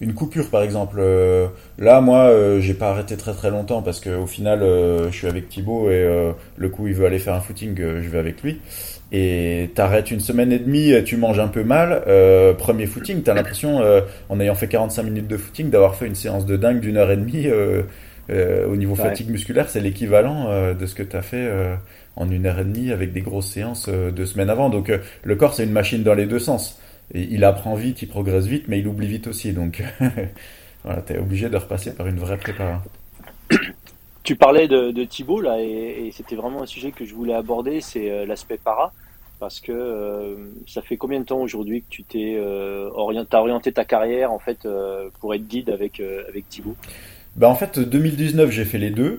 [0.00, 1.02] une coupure par exemple.
[1.78, 5.48] là, moi, j'ai pas arrêté très très longtemps parce que au final, je suis avec
[5.48, 8.60] Thibaut et le coup il veut aller faire un footing, je vais avec lui.
[9.10, 12.02] Et t'arrêtes une semaine et demie, tu manges un peu mal.
[12.56, 13.80] premier footing, t'as l'impression,
[14.28, 17.10] en ayant fait 45 minutes de footing, d'avoir fait une séance de dingue d'une heure
[17.10, 17.48] et demie.
[18.30, 21.74] Euh, au niveau fatigue musculaire, c'est l'équivalent euh, de ce que tu as fait euh,
[22.16, 24.70] en une heure et demie avec des grosses séances deux semaines avant.
[24.70, 26.80] Donc le corps, c'est une machine dans les deux sens.
[27.12, 29.52] Et il apprend vite, il progresse vite, mais il oublie vite aussi.
[29.52, 29.82] Donc
[30.84, 32.82] voilà, tu es obligé de repasser par une vraie prépa.
[34.22, 37.82] Tu parlais de, de Thibaut, là, et, c'était vraiment un sujet que je voulais aborder,
[37.82, 38.92] c'est l'aspect para.
[39.38, 43.84] Parce que ça fait combien de temps aujourd'hui que tu t'es orienté, as orienté ta
[43.84, 44.66] carrière en fait
[45.20, 46.76] pour être guide avec, avec Thibaut
[47.36, 49.18] bah en fait, 2019, j'ai fait les deux.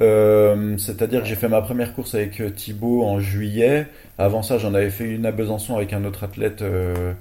[0.00, 3.86] Euh, c'est-à-dire que j'ai fait ma première course avec euh, Thibaut en juillet.
[4.18, 7.12] Avant ça, j'en avais fait une à Besançon avec un autre athlète, euh,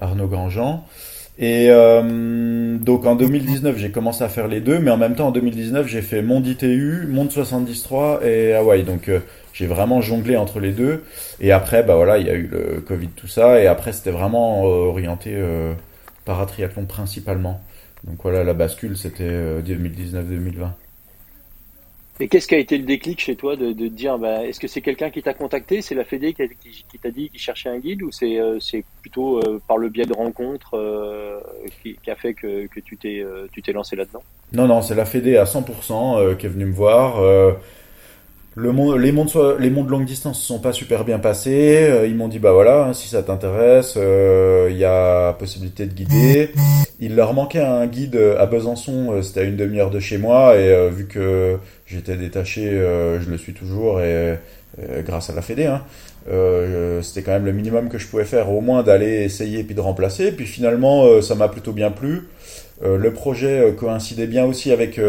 [0.00, 0.84] Arnaud Grandjean.
[1.38, 5.28] Et euh, donc en 2019, j'ai commencé à faire les deux, mais en même temps
[5.28, 8.84] en 2019, j'ai fait Monde ITU, Monde 73 et Hawaï.
[8.84, 9.20] Donc euh,
[9.52, 11.02] j'ai vraiment jonglé entre les deux.
[11.40, 13.60] Et après, bah voilà, il y a eu le Covid, tout ça.
[13.60, 15.34] Et après, c'était vraiment orienté
[16.24, 17.60] paratriathlon principalement.
[18.04, 19.30] Donc voilà, la bascule, c'était
[19.62, 20.70] 2019-2020.
[22.22, 24.68] Et qu'est-ce qui a été le déclic chez toi de, de dire, bah, est-ce que
[24.68, 28.02] c'est quelqu'un qui t'a contacté, c'est la Fédé qui, t'a dit qu'il cherchait un guide,
[28.02, 28.58] ou c'est euh,
[29.00, 31.40] plutôt euh, par le biais de rencontres euh,
[31.82, 34.22] qui, a fait que, que tu t'es tu t'es lancé là-dedans?
[34.52, 37.22] Non, non, c'est la Fédé à 100% qui est venue me voir.
[38.56, 42.04] Le monde, les mondes, les mondes longue distance ne sont pas super bien passés.
[42.06, 46.50] Ils m'ont dit bah voilà, hein, si ça t'intéresse, il y a possibilité de guider.
[46.98, 50.90] Il leur manquait un guide à Besançon, c'était à une demi-heure de chez moi, et
[50.90, 51.58] vu que
[51.90, 54.04] J'étais détaché, euh, je le suis toujours, et
[54.78, 55.82] euh, grâce à la Fédé, hein,
[56.30, 59.74] euh, c'était quand même le minimum que je pouvais faire, au moins d'aller essayer puis
[59.74, 60.30] de remplacer.
[60.30, 62.28] Puis finalement, ça m'a plutôt bien plu.
[62.82, 65.00] Le projet coïncidait bien aussi avec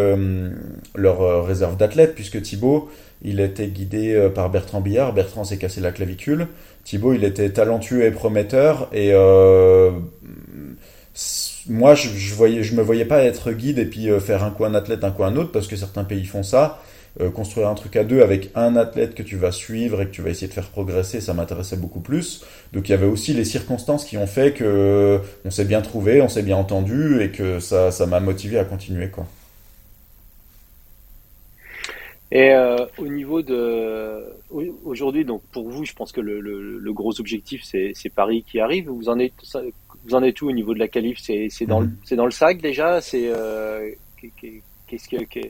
[0.95, 2.89] leur réserve d'athlètes, puisque Thibaut,
[3.21, 5.13] il était guidé par Bertrand Billard.
[5.13, 6.47] Bertrand s'est cassé la clavicule.
[6.83, 8.89] Thibaut, il était talentueux et prometteur.
[8.91, 9.13] Et
[11.67, 14.51] moi, je, je, voyais, je me voyais pas être guide et puis euh, faire un
[14.51, 16.81] coup un athlète, un coup un autre, parce que certains pays font ça.
[17.19, 20.11] Euh, construire un truc à deux avec un athlète que tu vas suivre et que
[20.11, 22.45] tu vas essayer de faire progresser, ça m'intéressait beaucoup plus.
[22.71, 25.81] Donc il y avait aussi les circonstances qui ont fait que euh, on s'est bien
[25.81, 29.27] trouvé, on s'est bien entendu et que ça, ça m'a motivé à continuer, quoi.
[32.31, 34.23] Et euh, au niveau de
[34.85, 38.61] aujourd'hui, donc pour vous, je pense que le, le, le gros objectif c'est Paris qui
[38.61, 38.87] arrive.
[38.87, 39.33] Vous en êtes
[40.05, 41.19] vous en êtes où au niveau de la qualif?
[41.19, 41.97] C'est dans, mhm.
[42.05, 43.01] c'est dans le sac déjà?
[43.01, 43.89] C'est euh,
[44.87, 45.49] qu'est-ce que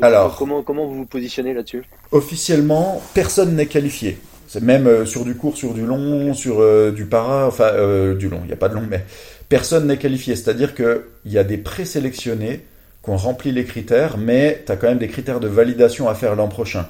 [0.00, 1.82] alors, comment, comment vous vous positionnez là-dessus?
[2.12, 4.18] Officiellement, personne n'est qualifié.
[4.48, 7.72] C'est même euh, sur du court, sur du long, sur euh, du para, enfin
[8.14, 8.40] du long.
[8.42, 9.04] Il n'y a pas de long, mais
[9.48, 10.36] personne n'est qualifié.
[10.36, 12.64] C'est-à-dire qu'il y a des présélectionnés
[13.02, 16.14] qui ont rempli les critères, mais tu as quand même des critères de validation à
[16.14, 16.86] faire l'an prochain.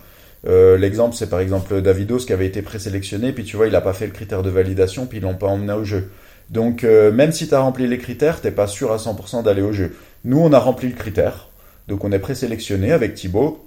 [0.46, 3.94] L'exemple, c'est par exemple Davidos qui avait été présélectionné, puis tu vois, il n'a pas
[3.94, 6.10] fait le critère de validation, puis ils l'ont pas emmené au jeu.
[6.50, 9.62] Donc euh, même si tu as rempli les critères, t'es pas sûr à 100% d'aller
[9.62, 9.96] au jeu.
[10.24, 11.48] Nous, on a rempli le critère.
[11.88, 13.64] Donc on est présélectionné avec Thibaut.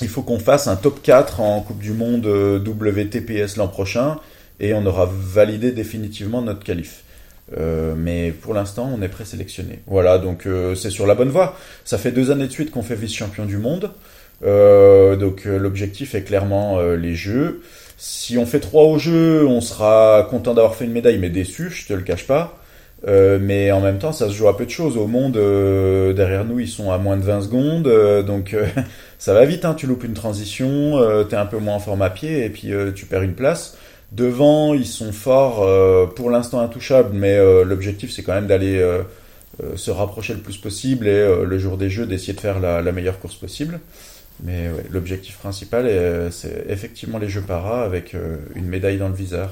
[0.00, 4.18] Il faut qu'on fasse un top 4 en Coupe du Monde euh, WTPS l'an prochain
[4.60, 7.04] et on aura validé définitivement notre qualif.
[7.58, 9.80] Euh, mais pour l'instant, on est présélectionné.
[9.86, 11.56] Voilà, donc c'est sur la bonne voie.
[11.84, 13.90] Ça fait deux années de suite qu'on fait vice-champion du monde.
[14.42, 17.62] donc l'objectif est clairement les Jeux.
[18.04, 21.70] Si on fait trois au jeu, on sera content d'avoir fait une médaille, mais déçu,
[21.70, 22.61] je te le cache pas.
[23.08, 24.96] Euh, mais en même temps, ça se joue à peu de choses.
[24.96, 27.86] Au monde, euh, derrière nous, ils sont à moins de 20 secondes.
[27.86, 28.56] Euh, donc,
[29.18, 29.64] ça va vite.
[29.64, 29.74] Hein.
[29.74, 32.70] Tu loupes une transition, tu es un peu moins en forme à pied et puis
[32.94, 33.76] tu perds une place.
[34.12, 35.66] Devant, ils sont forts,
[36.14, 38.84] pour l'instant intouchables, mais l'objectif, c'est quand même d'aller
[39.74, 43.18] se rapprocher le plus possible et le jour des jeux, d'essayer de faire la meilleure
[43.20, 43.80] course possible.
[44.42, 45.88] Mais l'objectif principal,
[46.30, 48.14] c'est effectivement les Jeux para avec
[48.54, 49.50] une médaille dans le viseur.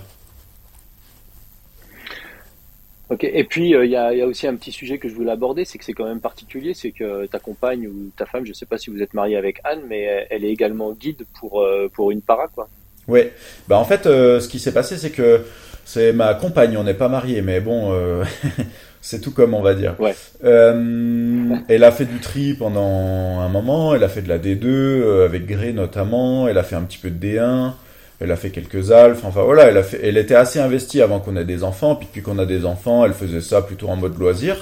[3.11, 5.65] Ok, et puis euh, il y, a, aussi un petit sujet que je voulais aborder,
[5.65, 8.55] c'est que c'est quand même particulier, c'est que ta compagne ou ta femme, je ne
[8.55, 12.13] sais pas si vous êtes marié avec Anne, mais elle est également guide pour, pour
[12.13, 12.69] une para, quoi.
[13.09, 13.23] Oui,
[13.67, 15.45] bah en fait, ce qui s'est passé, c'est que
[15.85, 17.93] c'est ma compagne, on n'est pas mariés, mais bon,
[19.03, 19.95] C'est tout comme on va dire.
[19.99, 20.15] Ouais.
[20.45, 23.95] Euh, elle a fait du tri pendant un moment.
[23.95, 26.49] Elle a fait de la D2 euh, avec Grey notamment.
[26.49, 27.73] Elle a fait un petit peu de D1.
[28.21, 29.25] Elle a fait quelques alphes.
[29.25, 29.65] Enfin voilà,
[30.03, 31.95] elle était assez investie avant qu'on ait des enfants.
[31.95, 34.57] Puis depuis qu'on a des enfants, elle faisait ça plutôt en mode loisir.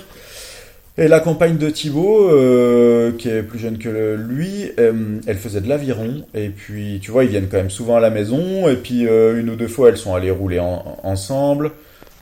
[1.00, 5.60] Et la compagne de Thibaut, euh, qui est plus jeune que lui, euh, elle faisait
[5.60, 6.24] de l'aviron.
[6.34, 8.68] Et puis, tu vois, ils viennent quand même souvent à la maison.
[8.68, 11.70] Et puis, euh, une ou deux fois, elles sont allées rouler ensemble.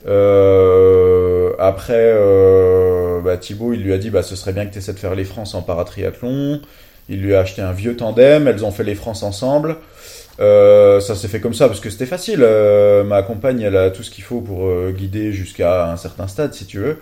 [0.05, 2.13] Euh, après,
[3.23, 5.15] bah, Thibaut, il lui a dit, bah, ce serait bien que tu essaies de faire
[5.15, 6.61] les France en paratriathlon.
[7.09, 9.77] Il lui a acheté un vieux tandem, elles ont fait les France ensemble.
[10.39, 12.39] Euh, ça s'est fait comme ça parce que c'était facile.
[12.41, 16.27] Euh, ma compagne, elle a tout ce qu'il faut pour euh, guider jusqu'à un certain
[16.27, 16.97] stade, si tu veux.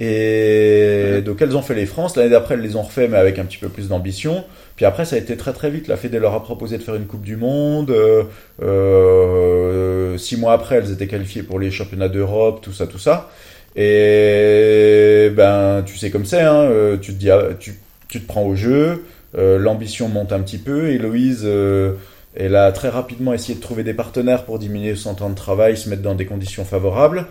[0.00, 2.16] Et donc elles ont fait les France.
[2.16, 4.44] L'année d'après, elles les ont refait, mais avec un petit peu plus d'ambition.
[4.76, 5.88] Puis après, ça a été très très vite.
[5.88, 7.90] La Fédé leur a proposé de faire une Coupe du Monde.
[7.90, 8.22] Euh,
[8.62, 13.28] euh, six mois après, elles étaient qualifiées pour les championnats d'Europe, tout ça, tout ça.
[13.74, 17.74] Et ben, tu sais comme c'est, hein, tu te dis, ah, tu,
[18.08, 19.02] tu, te prends au jeu.
[19.36, 20.88] Euh, L'ambition monte un petit peu.
[20.90, 21.94] Héloïse, euh,
[22.38, 25.76] elle a très rapidement essayé de trouver des partenaires pour diminuer son temps de travail,
[25.76, 27.26] se mettre dans des conditions favorables.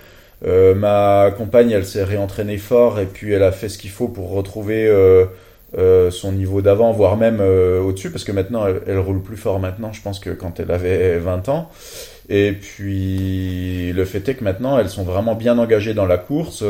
[0.46, 4.10] Euh, ma compagne, elle s'est réentraînée fort et puis elle a fait ce qu'il faut
[4.10, 5.26] pour retrouver euh,
[5.78, 9.38] euh, son niveau d'avant, voire même euh, au-dessus, parce que maintenant, elle, elle, roule plus
[9.38, 11.72] fort maintenant, je pense, que quand elle avait 20 ans.
[12.30, 16.62] Et puis le fait est que maintenant elles sont vraiment bien engagées dans la course.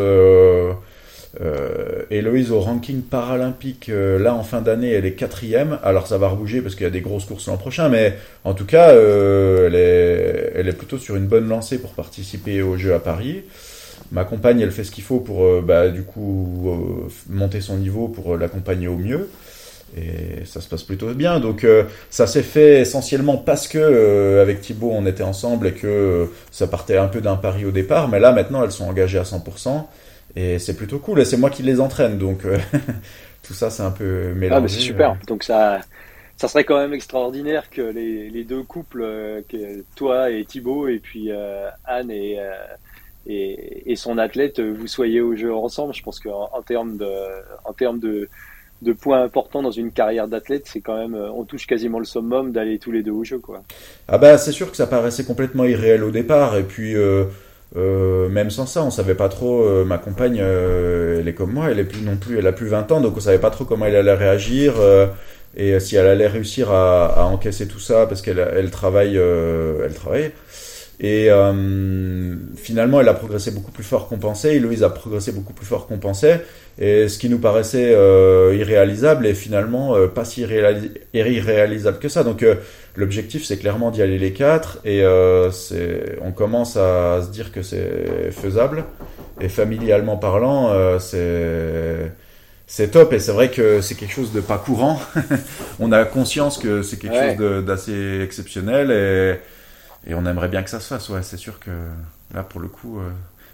[1.41, 5.79] Euh, Héloïse au ranking paralympique, euh, là en fin d'année, elle est quatrième.
[5.83, 8.53] Alors ça va rebouger parce qu'il y a des grosses courses l'an prochain, mais en
[8.53, 12.77] tout cas, euh, elle, est, elle est plutôt sur une bonne lancée pour participer aux
[12.77, 13.43] Jeux à Paris.
[14.11, 18.07] Ma compagne, elle fait ce qu'il faut pour, euh, bah, du coup, monter son niveau
[18.07, 19.29] pour l'accompagner au mieux.
[19.95, 21.39] Et ça se passe plutôt bien.
[21.39, 21.65] Donc
[22.09, 26.97] ça s'est fait essentiellement parce que avec Thibaut on était ensemble et que ça partait
[26.97, 28.09] un peu d'un pari au départ.
[28.09, 29.85] Mais là maintenant elles sont engagées à 100%.
[30.37, 31.19] Et c'est plutôt cool.
[31.19, 32.17] Et c'est moi qui les entraîne.
[32.17, 32.43] Donc
[33.43, 34.57] tout ça c'est un peu mélangé.
[34.57, 35.17] Ah mais c'est super.
[35.27, 35.81] Donc ça,
[36.37, 39.01] ça serait quand même extraordinaire que les, les deux couples,
[39.49, 41.31] que toi et Thibaut, et puis
[41.85, 42.39] Anne et
[43.29, 45.93] et, et, son athlète, vous soyez au jeu ensemble.
[45.93, 47.11] Je pense qu'en en termes de,
[47.65, 48.29] en termes de,
[48.81, 52.51] de points importants dans une carrière d'athlète, c'est quand même, on touche quasiment le summum
[52.51, 53.63] d'aller tous les deux au jeu, quoi.
[54.07, 56.95] Ah bah c'est sûr que ça paraissait complètement irréel au départ, et puis
[57.75, 59.63] euh, euh, même sans ça, on savait pas trop.
[59.63, 62.51] Euh, ma compagne, euh, elle est comme moi, elle est plus non plus, elle a
[62.51, 64.75] plus 20 ans, donc on savait pas trop comment elle allait réagir.
[64.79, 65.07] Euh,
[65.55, 70.31] et si elle allait réussir à, encaisser tout ça parce qu'elle elle travaille, elle travaille.
[70.99, 74.55] Et euh, finalement, elle a progressé beaucoup plus fort qu'on pensait.
[74.55, 76.43] Héloïse a progressé beaucoup plus fort qu'on pensait.
[76.79, 80.41] Et ce qui nous paraissait euh, irréalisable est finalement euh, pas si
[81.13, 82.23] irréalisable que ça.
[82.23, 82.55] Donc euh,
[82.95, 84.79] l'objectif, c'est clairement d'y aller les quatre.
[84.85, 85.51] Et euh,
[86.21, 88.83] on commence à se dire que c'est faisable.
[89.39, 92.11] Et familialement parlant, euh, c'est
[92.65, 94.99] c'est top et c'est vrai que c'est quelque chose de pas courant.
[95.79, 97.37] on a conscience que c'est quelque ouais.
[97.37, 99.39] chose d'assez exceptionnel et
[100.07, 101.21] et on aimerait bien que ça se fasse, ouais.
[101.21, 101.71] C'est sûr que
[102.33, 103.09] là, pour le coup, euh,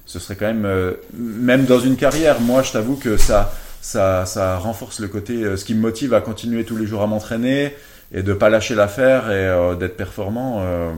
[0.06, 4.26] ce serait quand même, euh, même dans une carrière, moi, je t'avoue que ça, ça,
[4.26, 7.08] ça renforce le côté, euh, ce qui me motive à continuer tous les jours à
[7.08, 7.74] m'entraîner
[8.14, 10.60] et de pas lâcher l'affaire et euh, d'être performant.
[10.62, 10.92] Euh,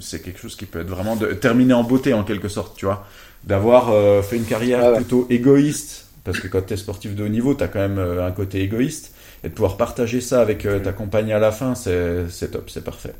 [0.00, 2.86] c'est quelque chose qui peut être vraiment de terminer en beauté en quelque sorte, tu
[2.86, 3.06] vois.
[3.42, 4.96] D'avoir euh, fait une carrière ah ouais.
[4.96, 7.98] plutôt égoïste, parce que quand tu es sportif de haut niveau, tu as quand même
[7.98, 12.50] un côté égoïste, et de pouvoir partager ça avec ta compagne à la fin, c'est
[12.50, 13.12] top, c'est parfait.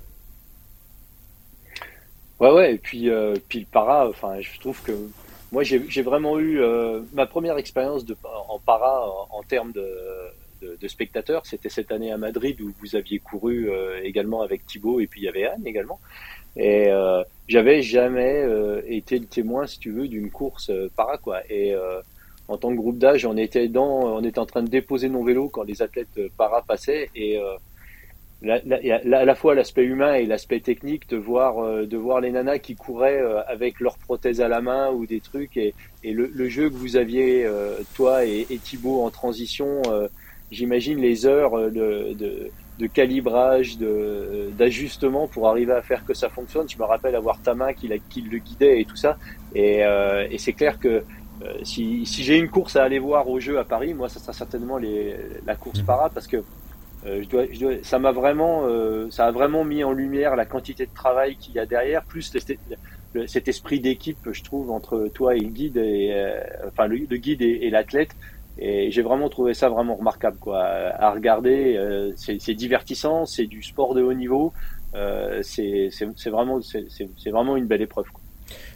[2.41, 4.93] Ouais, ouais, et puis, euh, puis le para, enfin, je trouve que
[5.53, 8.17] moi, j'ai vraiment eu euh, ma première expérience de,
[8.49, 9.87] en para en, en termes de,
[10.63, 11.47] de, de spectateurs.
[11.47, 15.21] C'était cette année à Madrid où vous aviez couru euh, également avec Thibaut et puis
[15.21, 16.01] il y avait Anne également.
[16.57, 21.19] Et euh, j'avais jamais euh, été le témoin, si tu veux, d'une course euh, para,
[21.19, 21.41] quoi.
[21.49, 21.75] Et
[22.49, 25.23] en tant que groupe d'âge, on était dans, on était en train de déposer nos
[25.23, 27.39] vélos quand les athlètes para passaient et
[28.45, 28.61] la,
[29.05, 32.31] la, à la fois l'aspect humain et l'aspect technique de voir euh, de voir les
[32.31, 35.57] nanas qui couraient euh, avec leurs prothèses à la main ou des trucs.
[35.57, 39.83] Et, et le, le, jeu que vous aviez euh, toi et, et Thibaut en transition
[40.53, 46.29] j'imagine les heures de, de, de calibrage de d'ajustement pour arriver à faire que ça
[46.29, 46.69] fonctionne.
[46.69, 49.17] Je me rappelle avoir ta main qui, la, qui le guidait et tout ça.
[49.55, 49.79] Et,
[50.31, 51.03] et c'est clair que
[51.63, 54.33] si, si j'ai une course à aller voir au jeu à Paris moi ça sera
[54.33, 55.87] certainement les, la course mmh.
[55.87, 56.43] para parce que
[57.07, 60.37] euh, je dois, je dois, ça m'a vraiment, euh, ça a vraiment mis en lumière
[60.37, 62.33] la quantité de travail qu'il y a derrière, plus
[63.27, 67.43] cet esprit d'équipe, je trouve, entre toi et le guide, et, euh, enfin le, guide
[67.43, 68.15] et, et l'athlète.
[68.57, 71.77] Et j'ai vraiment trouvé ça vraiment remarquable, quoi, à regarder.
[71.77, 74.53] Euh, c'est divertissant, c'est du sport de haut niveau.
[74.95, 75.91] Euh, c'est
[76.27, 78.07] vraiment, c'est vraiment une belle épreuve.
[78.13, 78.24] Quoi.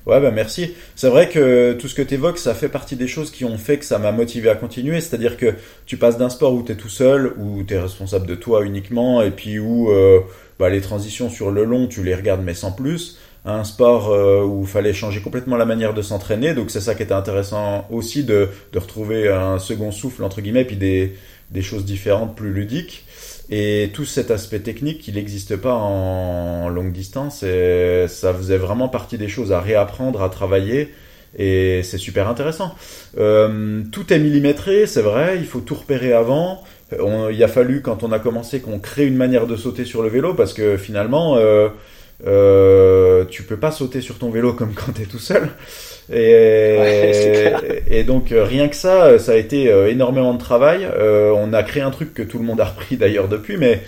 [0.09, 0.75] Ouais, bah merci.
[0.97, 3.59] C'est vrai que tout ce que tu évoques, ça fait partie des choses qui ont
[3.59, 5.03] fait que ça m'a motivé à continuer.
[5.03, 8.27] C'est-à-dire que tu passes d'un sport où tu es tout seul, où tu es responsable
[8.27, 10.21] de toi uniquement, et puis où euh,
[10.59, 14.42] bah, les transitions sur le long, tu les regardes mais sans plus, un sport euh,
[14.42, 16.55] où il fallait changer complètement la manière de s'entraîner.
[16.55, 20.64] Donc c'est ça qui était intéressant aussi, de, de retrouver un second souffle, entre guillemets,
[20.64, 21.16] puis des,
[21.51, 23.05] des choses différentes, plus ludiques.
[23.51, 27.45] Et tout cet aspect technique, il n'existe pas en longue distance
[28.09, 30.93] ça faisait vraiment partie des choses à réapprendre, à travailler
[31.37, 32.75] et c'est super intéressant.
[33.19, 36.63] Euh, tout est millimétré, c'est vrai, il faut tout repérer avant.
[36.93, 40.09] Il a fallu, quand on a commencé, qu'on crée une manière de sauter sur le
[40.09, 41.69] vélo parce que finalement, euh,
[42.27, 45.51] euh, tu peux pas sauter sur ton vélo comme quand tu es tout seul.
[46.11, 50.85] Et, ouais, et, donc euh, rien que ça, ça a été euh, énormément de travail.
[50.85, 53.83] Euh, on a créé un truc que tout le monde a repris d'ailleurs depuis, mais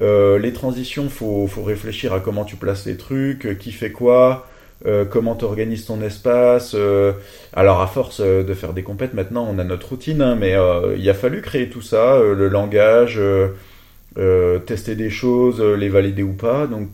[0.00, 4.46] euh, les transitions, faut, faut réfléchir à comment tu places les trucs, qui fait quoi,
[4.86, 6.74] euh, comment tu organises ton espace.
[7.52, 10.56] alors à force de faire des compètes, maintenant on a notre routine, hein, mais
[10.98, 13.20] il a fallu créer tout ça, le langage,
[14.66, 16.66] tester des choses, les valider ou pas.
[16.66, 16.88] Donc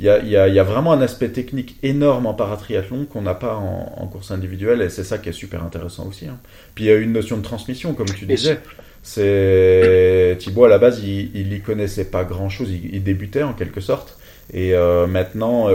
[0.00, 3.22] il y a, y, a, y a, vraiment un aspect technique énorme en paratriathlon qu'on
[3.22, 6.26] n'a pas en, en, course individuelle et c'est ça qui est super intéressant aussi.
[6.28, 6.38] Hein.
[6.74, 8.60] Puis il y a une notion de transmission, comme tu disais.
[9.02, 13.42] C'est Thibaut à la base, il, il y connaissait pas grand chose, il, il, débutait
[13.42, 14.18] en quelque sorte.
[14.52, 14.72] Et
[15.08, 15.68] maintenant,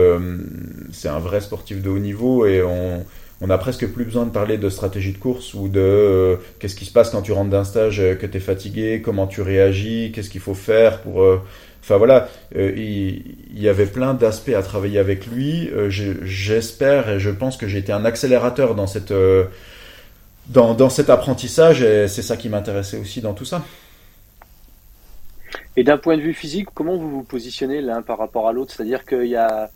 [0.92, 3.06] c'est un vrai sportif de haut niveau et on,
[3.42, 6.86] on a presque plus besoin de parler de stratégie de course ou de qu'est-ce qui
[6.86, 10.30] se passe quand tu rentres d'un stage, que tu es fatigué, comment tu réagis, qu'est-ce
[10.30, 11.42] qu'il faut faire pour
[11.84, 15.70] Enfin voilà, euh, il, y avait plein d'aspects à travailler avec lui.
[15.70, 19.48] Euh, j'espère et je pense que j'ai été un accélérateur dans cette euh,
[20.48, 23.66] dans, dans cet apprentissage et c'est ça qui m'intéressait aussi dans tout ça.
[25.76, 28.74] Et d'un point de vue physique, comment vous vous positionnez l'un par rapport à l'autre?
[28.74, 29.70] C'est-à-dire qu'il y a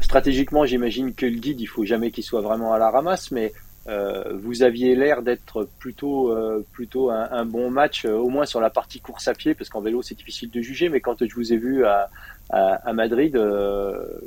[0.00, 3.52] stratégiquement, j'imagine que le guide, il faut jamais qu'il soit vraiment à la ramasse, mais
[3.88, 8.60] euh, vous aviez l'air d'être plutôt, euh, plutôt un, bon match, euh, au moins sur
[8.60, 11.34] la partie course à pied, parce qu'en vélo c'est difficile de juger, mais quand je
[11.34, 12.10] vous ai vu à,
[12.50, 13.40] à, Madrid,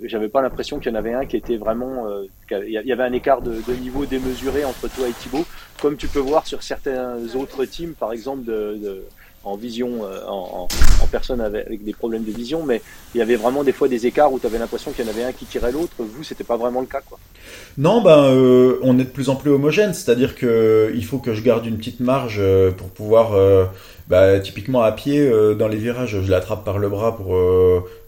[0.03, 2.07] j'avais pas l'impression qu'il y en avait un qui était vraiment,
[2.49, 5.45] il y avait un écart de, de, niveau démesuré entre toi et Thibaut,
[5.81, 9.03] comme tu peux voir sur certains autres teams, par exemple de, de
[9.43, 10.67] en vision, euh, en,
[11.11, 12.81] personne avec, des problèmes de vision, mais
[13.13, 15.11] il y avait vraiment des fois des écarts où tu avais l'impression qu'il y en
[15.11, 15.93] avait un qui tirait l'autre.
[15.99, 17.19] Vous, c'était pas vraiment le cas, quoi.
[17.77, 21.33] Non, ben, euh, on est de plus en plus homogène, c'est-à-dire que il faut que
[21.33, 23.33] je garde une petite marge euh, pour pouvoir,
[24.07, 27.37] bah, typiquement à pied dans les virages, je l'attrape par le bras pour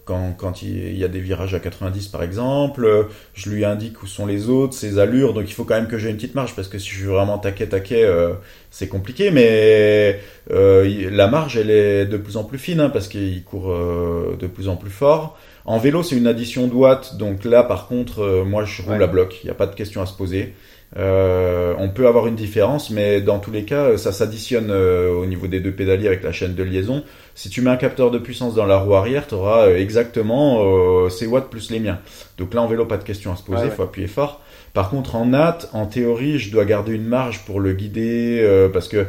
[0.06, 4.06] quand, quand il y a des virages à 90 par exemple, je lui indique où
[4.06, 6.54] sont les autres, ses allures, donc il faut quand même que j'ai une petite marge
[6.54, 8.34] parce que si je suis vraiment taquet taquet, euh,
[8.70, 13.08] c'est compliqué, mais euh, la marge elle est de plus en plus fine hein, parce
[13.08, 15.38] qu'il court euh, de plus en plus fort.
[15.64, 19.02] En vélo c'est une addition de watts, donc là par contre euh, moi je roule
[19.02, 20.54] à bloc, il n'y a pas de question à se poser.
[20.98, 25.26] Euh, on peut avoir une différence, mais dans tous les cas, ça s'additionne euh, au
[25.26, 27.04] niveau des deux pédaliers avec la chaîne de liaison.
[27.34, 31.10] Si tu mets un capteur de puissance dans la roue arrière, tu auras euh, exactement
[31.10, 31.98] ces watts plus les miens.
[32.38, 34.40] Donc là, en vélo, pas de question à se poser, il faut appuyer fort.
[34.72, 38.88] Par contre, en nat, en théorie, je dois garder une marge pour le guider, parce
[38.88, 39.06] que,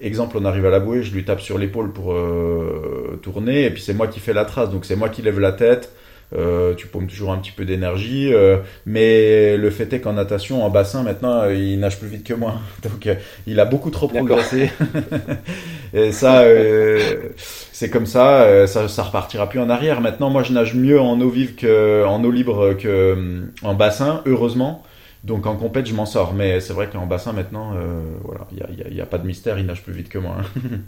[0.00, 2.14] exemple, on arrive à la bouée, je lui tape sur l'épaule pour
[3.22, 5.52] tourner, et puis c'est moi qui fais la trace, donc c'est moi qui lève la
[5.52, 5.92] tête,
[6.36, 10.62] euh, tu paumes toujours un petit peu d'énergie, euh, mais le fait est qu'en natation,
[10.62, 12.56] en bassin, maintenant, euh, il nage plus vite que moi.
[12.82, 13.08] Donc,
[13.46, 14.70] il a beaucoup trop progressé.
[15.94, 16.44] et ça,
[17.72, 20.00] c'est comme ça, ça, ça repartira plus en arrière.
[20.00, 24.22] Maintenant, moi, je nage mieux en eau vive que en eau libre que en bassin,
[24.26, 24.84] heureusement.
[25.24, 26.34] Donc en compète, je m'en sors.
[26.34, 27.72] Mais c'est vrai qu'en bassin, maintenant,
[28.22, 30.36] voilà, il n'y a, y a, pas de mystère, il nage plus vite que moi.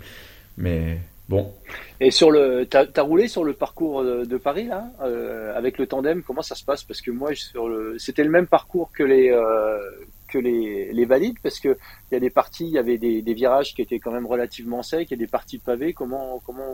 [0.58, 0.98] mais
[1.30, 1.52] Bon.
[2.00, 5.86] Et sur le, t'as as roulé sur le parcours de, Paris là, euh, avec le
[5.86, 6.24] tandem?
[6.24, 6.82] Comment ça se passe?
[6.82, 9.78] Parce que moi, sur le, c'était le même parcours que les euh,
[10.26, 11.68] que les, les valides, parce que
[12.10, 14.26] il y a des parties, il y avait des, des, virages qui étaient quand même
[14.26, 15.92] relativement secs, et des parties pavées.
[15.92, 16.66] Comment comment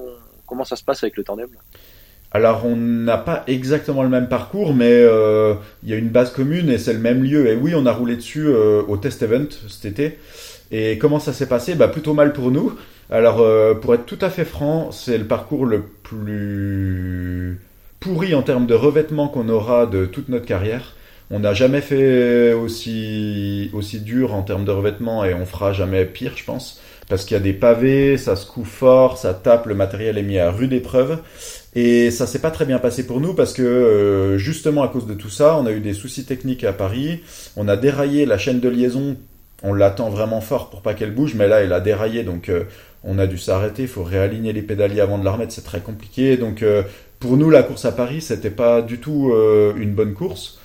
[0.46, 1.50] comment ça se passe avec le tandem
[2.32, 6.32] alors on n'a pas exactement le même parcours, mais euh, il y a une base
[6.32, 7.46] commune et c'est le même lieu.
[7.46, 10.18] Et oui, on a roulé dessus au test event cet été.
[10.70, 11.76] Et comment ça s'est passé?
[11.76, 12.72] Bah plutôt mal pour nous.
[13.10, 17.60] Alors, euh, pour être tout à fait franc, c'est le parcours le plus
[18.00, 20.94] pourri en termes de revêtement qu'on aura de toute notre carrière.
[21.30, 26.04] On n'a jamais fait aussi, aussi dur en termes de revêtement et on fera jamais
[26.04, 26.80] pire, je pense.
[27.08, 30.22] Parce qu'il y a des pavés, ça se coud fort, ça tape, le matériel est
[30.22, 31.18] mis à rude épreuve.
[31.74, 35.06] Et ça s'est pas très bien passé pour nous parce que euh, justement à cause
[35.06, 37.22] de tout ça, on a eu des soucis techniques à Paris.
[37.56, 39.16] On a déraillé la chaîne de liaison.
[39.62, 42.64] On l'attend vraiment fort pour pas qu'elle bouge, mais là elle a déraillé, donc euh,
[43.06, 45.80] on a dû s'arrêter, il faut réaligner les pédaliers avant de la remettre, c'est très
[45.80, 46.36] compliqué.
[46.36, 46.82] Donc euh,
[47.20, 50.58] pour nous, la course à Paris, c'était pas du tout euh, une bonne course.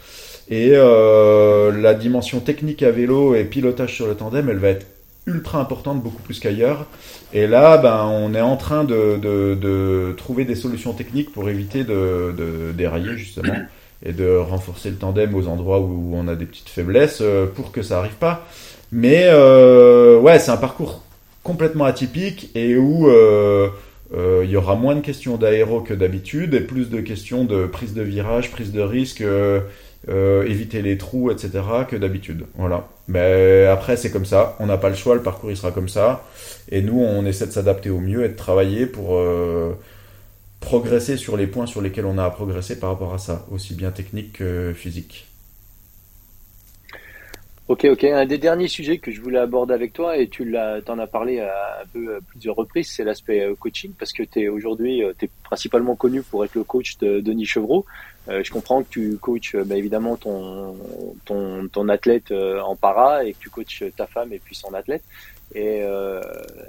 [0.49, 4.87] Et euh, la dimension technique à vélo et pilotage sur le tandem, elle va être
[5.27, 6.87] ultra importante, beaucoup plus qu'ailleurs.
[7.31, 12.73] Et là, ben, on est en train de, trouver des solutions techniques pour éviter de,
[12.75, 13.53] dérailler justement
[14.03, 17.21] et de renforcer le tandem aux endroits où on a des petites faiblesses
[17.53, 18.47] pour que ça arrive pas.
[18.91, 21.03] Mais ouais, c'est un parcours
[21.43, 23.69] complètement atypique et où euh,
[24.13, 27.65] euh, il y aura moins de questions d'aéro que d'habitude et plus de questions de
[27.65, 29.61] prise de virage, prise de risque, euh,
[30.07, 31.51] éviter les trous, etc.
[31.89, 32.45] que d'habitude.
[32.55, 32.87] Voilà.
[33.07, 34.55] Mais après, c'est comme ça.
[34.59, 35.15] On n'a pas le choix.
[35.15, 36.25] Le parcours, il sera comme ça.
[36.69, 39.19] Et nous, on essaie de s'adapter au mieux et de travailler pour
[40.59, 43.73] progresser sur les points sur lesquels on a à progresser par rapport à ça, aussi
[43.73, 45.30] bien technique que physique.
[47.71, 48.03] Ok, ok.
[48.03, 51.07] Un des derniers sujets que je voulais aborder avec toi, et tu l'as, en as
[51.07, 54.49] parlé à, un peu à plusieurs reprises, c'est l'aspect euh, coaching, parce que tu es
[54.49, 57.85] aujourd'hui, euh, tu principalement connu pour être le coach de Denis Chevreau.
[58.27, 60.75] Euh, je comprends que tu coaches bah, évidemment ton,
[61.23, 65.03] ton, ton athlète en para et que tu coaches ta femme et puis son athlète.
[65.55, 65.81] Et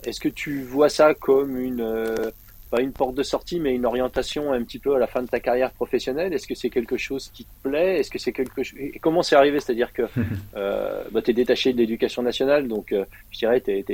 [0.05, 2.32] est-ce que tu vois ça comme une
[2.73, 5.29] pas une porte de sortie, mais une orientation un petit peu à la fin de
[5.29, 8.01] ta carrière professionnelle Est-ce que c'est quelque chose qui te plaît?
[8.01, 9.61] Est-ce que c'est quelque chose et Comment c'est arrivé?
[9.61, 10.05] C'est-à-dire que
[10.57, 13.85] euh, bah, tu es détaché de l'éducation nationale, donc euh, je dirais tu es,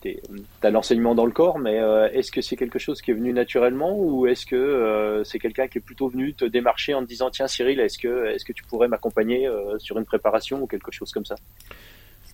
[0.00, 0.18] tu
[0.62, 1.76] as l'enseignement dans le corps, mais
[2.12, 5.78] est-ce que c'est quelque chose qui est venu naturellement ou est-ce que c'est quelqu'un qui
[5.78, 8.64] est plutôt venu te démarcher en te disant tiens Cyril, est-ce que, est-ce que tu
[8.64, 11.36] pourrais m'accompagner sur une préparation ou quelque chose comme ça?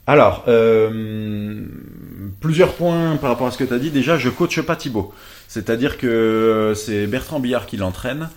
[0.09, 1.67] Alors, euh,
[2.41, 3.91] plusieurs points par rapport à ce que tu as dit.
[3.91, 5.13] Déjà, je coache pas Thibaut.
[5.49, 8.29] C'est-à-dire que c'est Bertrand Billard qui l'entraîne.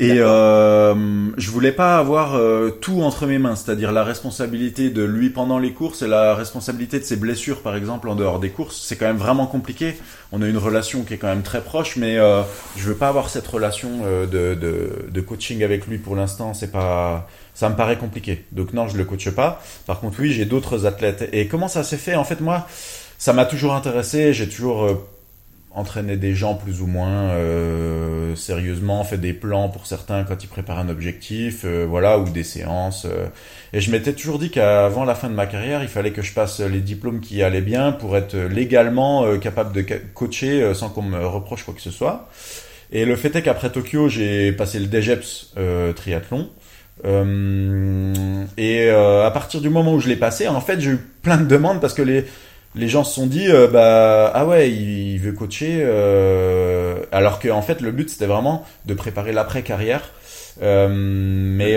[0.00, 0.94] Et euh,
[1.36, 5.58] je voulais pas avoir euh, tout entre mes mains, c'est-à-dire la responsabilité de lui pendant
[5.58, 8.80] les courses et la responsabilité de ses blessures, par exemple, en dehors des courses.
[8.82, 9.94] C'est quand même vraiment compliqué.
[10.32, 12.40] On a une relation qui est quand même très proche, mais euh,
[12.78, 16.54] je veux pas avoir cette relation euh, de, de, de, coaching avec lui pour l'instant.
[16.54, 18.46] C'est pas, ça me paraît compliqué.
[18.52, 19.62] Donc non, je le coache pas.
[19.86, 21.28] Par contre, oui, j'ai d'autres athlètes.
[21.32, 22.14] Et comment ça s'est fait?
[22.14, 22.66] En fait, moi,
[23.18, 24.32] ça m'a toujours intéressé.
[24.32, 24.94] J'ai toujours euh,
[25.72, 30.48] entraîner des gens plus ou moins euh, sérieusement, fait des plans pour certains quand ils
[30.48, 33.06] préparent un objectif, euh, voilà, ou des séances.
[33.06, 33.26] Euh.
[33.72, 36.32] Et je m'étais toujours dit qu'avant la fin de ma carrière, il fallait que je
[36.32, 41.24] passe les diplômes qui allaient bien pour être légalement capable de coacher sans qu'on me
[41.24, 42.28] reproche quoi que ce soit.
[42.90, 45.54] Et le fait est qu'après Tokyo, j'ai passé le DGEPS
[45.94, 46.50] triathlon.
[48.58, 51.46] et à partir du moment où je l'ai passé, en fait, j'ai eu plein de
[51.46, 52.24] demandes parce que les
[52.74, 57.48] les gens se sont dit euh, bah ah ouais il, veut coacher euh, alors que
[57.48, 60.02] en fait le but c'était vraiment de préparer l'après carrière
[60.62, 61.76] euh, mais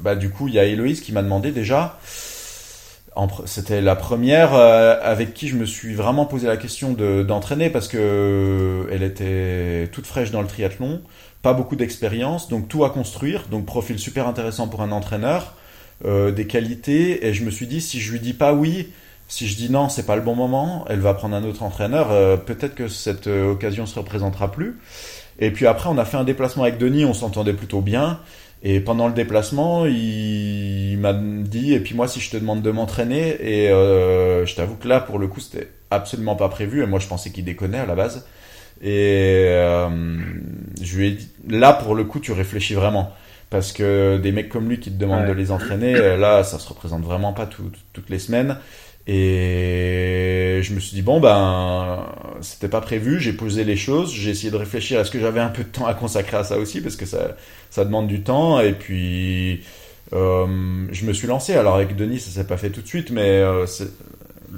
[0.00, 1.98] bah du coup il y a Héloïse qui m'a demandé déjà
[3.46, 8.88] c'était la première avec qui je me suis vraiment posé la question d'entraîner parce que
[8.90, 11.00] elle était toute fraîche dans le triathlon
[11.42, 15.54] pas beaucoup d'expérience donc tout à construire donc profil super intéressant pour un entraîneur
[16.04, 17.24] des qualités.
[17.26, 18.88] Et je me suis dit si je lui dis pas oui
[19.28, 22.10] si je dis non, c'est pas le bon moment, elle va prendre un autre entraîneur,
[22.10, 24.78] euh, peut-être que cette euh, occasion se représentera plus.
[25.38, 28.20] Et puis après, on a fait un déplacement avec Denis, on s'entendait plutôt bien.
[28.62, 32.70] Et pendant le déplacement, il, m'a dit, et puis moi, si je te demande de
[32.70, 36.86] m'entraîner, et euh, je t'avoue que là, pour le coup, c'était absolument pas prévu, et
[36.86, 38.26] moi, je pensais qu'il déconnait à la base.
[38.82, 39.48] Et
[40.80, 43.12] je lui ai dit, là, pour le coup, tu réfléchis vraiment.
[43.50, 46.68] Parce que des mecs comme lui qui te demandent de les entraîner, là, ça se
[46.68, 48.56] représente vraiment pas toutes les semaines.
[49.06, 52.06] Et je me suis dit, bon, ben,
[52.40, 55.50] c'était pas prévu, j'ai posé les choses, j'ai essayé de réfléchir, est-ce que j'avais un
[55.50, 57.36] peu de temps à consacrer à ça aussi, parce que ça,
[57.70, 59.62] ça demande du temps, et puis
[60.14, 61.54] euh, je me suis lancé.
[61.54, 63.66] Alors avec Denis, ça s'est pas fait tout de suite, mais euh,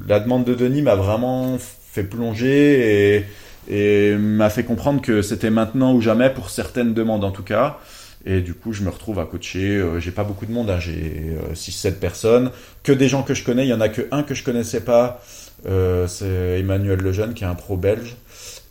[0.06, 3.24] la demande de Denis m'a vraiment fait plonger et,
[3.68, 7.78] et m'a fait comprendre que c'était maintenant ou jamais pour certaines demandes en tout cas.
[8.26, 9.76] Et du coup, je me retrouve à coacher.
[9.76, 12.50] Euh, j'ai pas beaucoup de monde, hein, j'ai 6-7 euh, personnes.
[12.82, 13.64] Que des gens que je connais.
[13.64, 15.22] Il y en a que un que je connaissais pas.
[15.66, 18.16] Euh, c'est Emmanuel Lejeune, qui est un pro belge.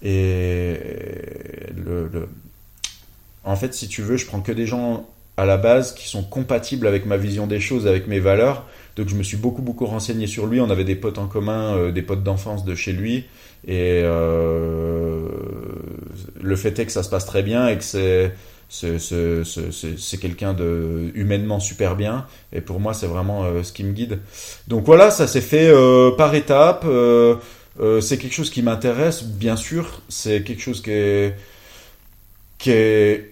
[0.03, 0.78] Et
[1.74, 2.28] le,
[3.45, 6.24] en fait, si tu veux, je prends que des gens à la base qui sont
[6.24, 8.66] compatibles avec ma vision des choses, avec mes valeurs.
[8.97, 10.60] Donc je me suis beaucoup beaucoup renseigné sur lui.
[10.60, 13.24] On avait des potes en commun, euh, des potes d'enfance de chez lui.
[13.68, 14.03] Et
[16.41, 18.32] le fait est que ça se passe très bien et que c'est
[18.76, 23.93] c'est quelqu'un de humainement super bien et pour moi c'est vraiment euh, ce qui me
[23.93, 24.19] guide.
[24.67, 27.36] Donc voilà ça s'est fait euh, par étapes euh,
[28.01, 30.91] c'est quelque chose qui m'intéresse bien sûr c'est quelque chose qui
[32.71, 33.32] est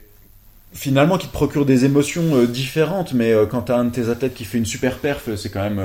[0.74, 4.44] finalement qui te procure des émotions différentes mais quand t'as un de tes athlètes qui
[4.44, 5.82] fait une super perf c'est quand même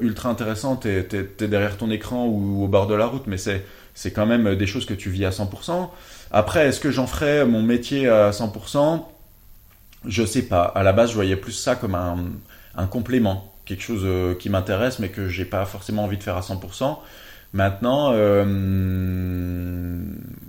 [0.00, 4.10] ultra intéressant t'es es, derrière ton écran ou au bord de la route mais c'est
[4.10, 5.88] quand même des choses que tu vis à 100%
[6.30, 9.04] après, est-ce que j'en ferais mon métier à 100%
[10.06, 10.64] Je sais pas.
[10.64, 14.98] À la base, je voyais plus ça comme un, complément, quelque chose euh, qui m'intéresse,
[14.98, 16.98] mais que j'ai pas forcément envie de faire à 100%.
[17.52, 18.44] Maintenant, euh,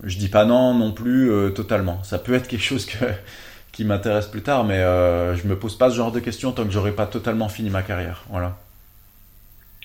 [0.03, 2.03] je dis pas non non plus euh, totalement.
[2.03, 3.05] Ça peut être quelque chose que,
[3.71, 6.65] qui m'intéresse plus tard, mais euh, je me pose pas ce genre de questions tant
[6.65, 8.23] que j'aurai pas totalement fini ma carrière.
[8.29, 8.57] Voilà.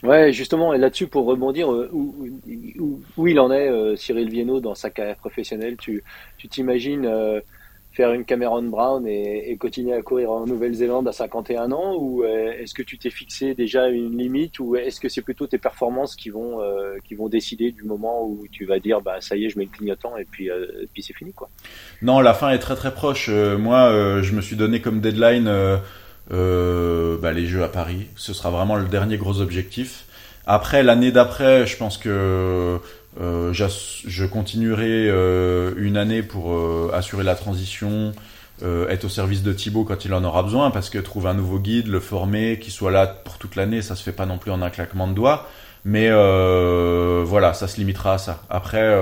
[0.03, 2.15] Ouais, justement, et là-dessus, pour rebondir, euh, où,
[2.79, 6.03] où, où, il en est, euh, Cyril Viennot, dans sa carrière professionnelle Tu
[6.51, 7.41] t'imagines euh,
[7.93, 12.25] faire une Cameron Brown et, et, continuer à courir en Nouvelle-Zélande à 51 ans Ou
[12.25, 16.17] est-ce que tu t'es fixé déjà une limite Ou est-ce que c'est plutôt tes performances
[16.17, 16.59] qui vont,
[17.07, 19.67] qui vont décider du moment où tu vas dire, bah ça y est, je mets
[19.67, 21.51] le clignotant et puis, et puis c'est fini quoi?
[22.01, 23.29] Non, la fin est très très proche.
[23.29, 23.91] moi,
[24.23, 25.77] je me suis donné comme deadline euh,
[26.31, 28.07] bah, les Jeux à Paris.
[28.17, 30.05] Ce sera vraiment le dernier gros objectif.
[30.47, 32.81] Après, l'année d'après, je pense que
[33.21, 38.13] euh, je continuerai euh, une année pour euh, assurer la transition,
[38.63, 41.35] euh, être au service de Thibaut quand il en aura besoin, parce que trouver un
[41.35, 44.39] nouveau guide, le former, qu'il soit là pour toute l'année, ça se fait pas non
[44.39, 45.49] plus en un claquement de doigts.
[45.85, 48.43] Mais voilà, ça se limitera à ça.
[48.51, 48.97] Après,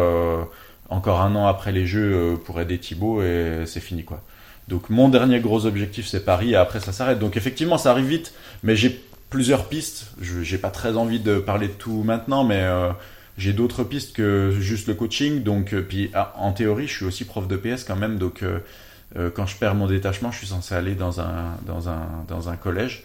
[0.89, 4.23] encore un an après les Jeux pour aider Thibaut et c'est fini quoi.
[4.71, 7.19] Donc mon dernier gros objectif c'est Paris et après ça s'arrête.
[7.19, 10.13] Donc effectivement ça arrive vite, mais j'ai plusieurs pistes.
[10.21, 12.65] Je j'ai pas très envie de parler de tout maintenant, mais
[13.37, 15.43] j'ai d'autres pistes que juste le coaching.
[15.43, 18.19] Donc, puis ah, en théorie, je suis aussi prof de PS quand même.
[18.19, 18.45] Donc,
[19.35, 22.57] quand je perds mon détachement, je suis censé aller dans un dans un dans un
[22.57, 23.05] collège.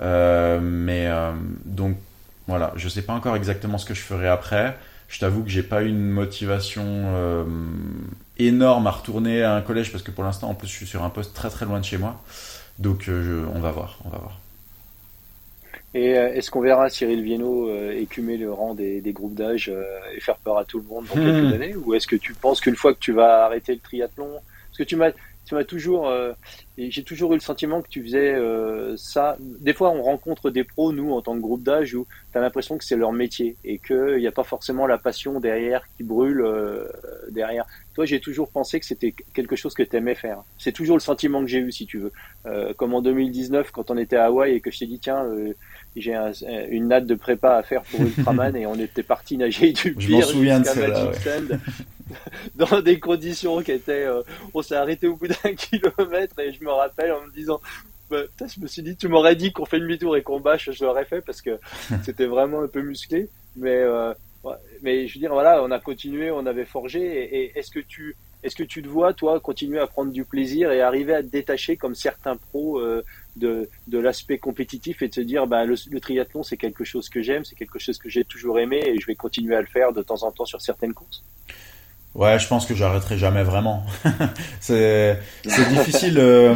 [0.00, 1.10] mais
[1.64, 1.96] donc
[2.48, 4.76] voilà, je sais pas encore exactement ce que je ferai après.
[5.08, 7.44] Je t'avoue que j'ai pas une motivation euh,
[8.38, 11.04] énorme à retourner à un collège parce que pour l'instant, en plus, je suis sur
[11.04, 12.20] un poste très très loin de chez moi.
[12.78, 14.38] Donc, euh, on va voir, on va voir.
[15.94, 19.72] Et euh, est-ce qu'on verra Cyril Viennot écumer le rang des, groupes d'âge
[20.14, 21.54] et faire peur à tout le monde dans quelques hmm.
[21.54, 21.76] années?
[21.76, 24.82] Ou est-ce que tu penses qu'une fois que tu vas arrêter le triathlon, parce que
[24.82, 25.12] tu m'as
[25.46, 26.12] tu m'as toujours,
[26.78, 29.36] euh, j'ai toujours eu le sentiment que tu faisais euh, ça.
[29.40, 32.40] Des fois, on rencontre des pros, nous, en tant que groupe d'âge, où tu as
[32.40, 36.02] l'impression que c'est leur métier et qu'il n'y a pas forcément la passion derrière qui
[36.02, 36.84] brûle euh,
[37.30, 37.66] derrière.
[37.94, 40.42] Toi, j'ai toujours pensé que c'était quelque chose que tu aimais faire.
[40.58, 42.12] C'est toujours le sentiment que j'ai eu, si tu veux.
[42.76, 45.24] comme en 2019, quand on était à Hawaï et que je t'ai dit, tiens,
[45.96, 46.14] j'ai
[46.68, 50.26] une natte de prépa à faire pour Ultraman et on était parti nager du pire.
[50.26, 51.10] Souviens de cela,
[52.54, 54.04] dans des conditions qui étaient.
[54.04, 54.22] Euh,
[54.54, 57.60] on s'est arrêté au bout d'un kilomètre et je me rappelle en me disant.
[58.08, 60.84] Bah, je me suis dit, tu m'aurais dit qu'on fait demi-tour et qu'on bâche, je
[60.84, 61.58] l'aurais fait parce que
[62.04, 63.28] c'était vraiment un peu musclé.
[63.56, 64.14] Mais, euh,
[64.82, 67.00] mais je veux dire, voilà, on a continué, on avait forgé.
[67.00, 70.70] Et, est-ce que tu, est-ce que tu te vois, toi, continuer à prendre du plaisir
[70.70, 73.04] et arriver à te détacher comme certains pros euh,
[73.36, 77.08] de, de l'aspect compétitif et de se dire, bah, le, le triathlon, c'est quelque chose
[77.08, 79.66] que j'aime, c'est quelque chose que j'ai toujours aimé et je vais continuer à le
[79.66, 81.24] faire de temps en temps sur certaines courses?
[82.16, 83.84] Ouais, je pense que j'arrêterai jamais vraiment.
[84.60, 85.18] c'est
[85.70, 86.16] difficile.
[86.18, 86.54] Euh,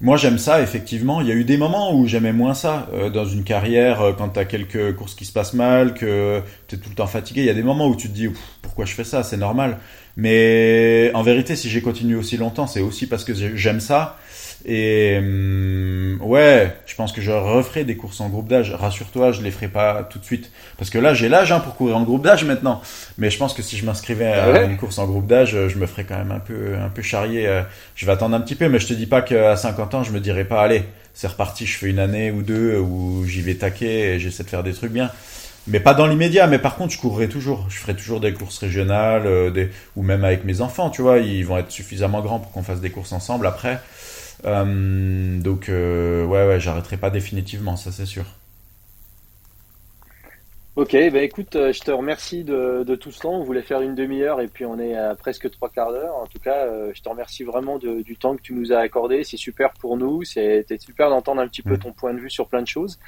[0.00, 1.20] moi, j'aime ça, effectivement.
[1.20, 2.86] Il y a eu des moments où j'aimais moins ça.
[2.94, 6.40] Euh, dans une carrière, euh, quand tu as quelques courses qui se passent mal, que
[6.68, 8.28] tu es tout le temps fatigué, il y a des moments où tu te dis
[8.62, 9.78] pourquoi je fais ça, c'est normal.
[10.16, 14.16] Mais en vérité, si j'ai continué aussi longtemps, c'est aussi parce que j'aime ça
[14.64, 18.72] et hum, ouais, je pense que je referai des courses en groupe d'âge.
[18.72, 20.50] Rassure-toi, je les ferai pas tout de suite.
[20.76, 22.82] Parce que là, j'ai l'âge hein, pour courir en groupe d'âge maintenant.
[23.18, 25.86] Mais je pense que si je m'inscrivais à une course en groupe d'âge, je me
[25.86, 27.46] ferais quand même un peu, un peu charrier.
[27.46, 27.62] Euh,
[27.94, 30.12] je vais attendre un petit peu, mais je te dis pas qu'à 50 ans, je
[30.12, 30.84] me dirais pas, allez,
[31.14, 34.48] c'est reparti, je fais une année ou deux où j'y vais taquer et j'essaie de
[34.48, 35.10] faire des trucs bien.
[35.66, 37.66] Mais pas dans l'immédiat, mais par contre, je courrai toujours.
[37.68, 39.70] Je ferai toujours des courses régionales, euh, des...
[39.94, 41.18] ou même avec mes enfants, tu vois.
[41.18, 43.80] Ils vont être suffisamment grands pour qu'on fasse des courses ensemble après.
[44.44, 48.24] Euh, donc, euh, ouais, ouais, j'arrêterai pas définitivement, ça c'est sûr.
[50.76, 53.34] Ok, bah écoute, euh, je te remercie de, tout ce temps.
[53.34, 56.14] On voulait faire une demi-heure et puis on est à presque trois quarts d'heure.
[56.16, 59.24] En tout cas, je te remercie vraiment du temps que tu nous as accordé.
[59.24, 60.24] C'est super pour nous.
[60.24, 61.78] C'était super d'entendre un petit peu mm.
[61.78, 62.98] ton point de vue sur plein de choses.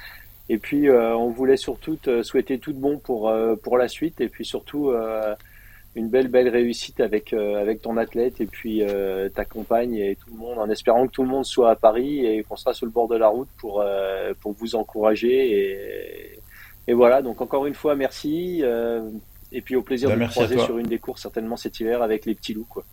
[0.49, 4.27] Et puis, on voulait surtout te souhaiter tout de bon pour, pour la suite et
[4.27, 4.93] puis surtout
[5.95, 10.15] une belle belle réussite avec euh, avec ton athlète et puis euh, ta compagne et
[10.15, 12.73] tout le monde en espérant que tout le monde soit à Paris et qu'on sera
[12.73, 16.39] sur le bord de la route pour euh, pour vous encourager et,
[16.87, 18.63] et voilà donc encore une fois merci
[19.51, 22.01] et puis au plaisir bah, de vous croiser sur une des courses certainement cet hiver
[22.01, 22.83] avec les petits loups quoi.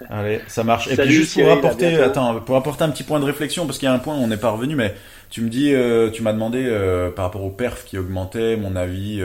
[0.10, 0.92] Allez, ça marche.
[0.92, 3.86] Et puis juste pour apporter, attends, pour apporter un petit point de réflexion, parce qu'il
[3.86, 4.94] y a un point où on n'est pas revenu, mais
[5.30, 5.72] tu me dis,
[6.12, 6.68] tu m'as demandé
[7.16, 9.22] par rapport au perf qui augmentait, mon avis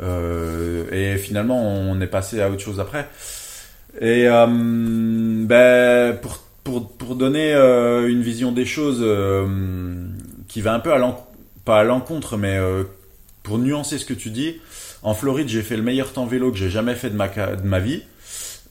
[0.00, 3.08] et finalement, on est passé à autre chose après.
[4.00, 9.04] Et euh, ben, pour, pour, pour donner euh, une vision des choses
[10.48, 11.26] qui va un peu à l'encontre,
[11.64, 12.58] pas à l'encontre, mais
[13.42, 14.60] pour nuancer ce que tu dis,
[15.02, 17.66] en Floride, j'ai fait le meilleur temps vélo que j'ai jamais fait de ma, de
[17.66, 18.02] ma vie,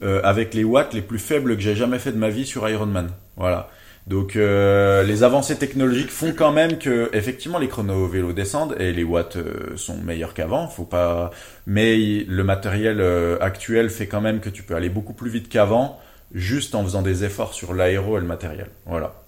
[0.02, 3.10] avec les watts les plus faibles que j'ai jamais fait de ma vie sur Ironman.
[3.36, 3.70] Voilà.
[4.08, 8.94] Donc euh, les avancées technologiques font quand même que effectivement les chronos vélos descendent et
[8.94, 11.32] les watts euh, sont meilleurs qu'avant, faut pas
[11.66, 15.50] mais le matériel euh, actuel fait quand même que tu peux aller beaucoup plus vite
[15.50, 16.00] qu'avant
[16.34, 18.70] juste en faisant des efforts sur l'aéro et le matériel.
[18.86, 19.25] Voilà.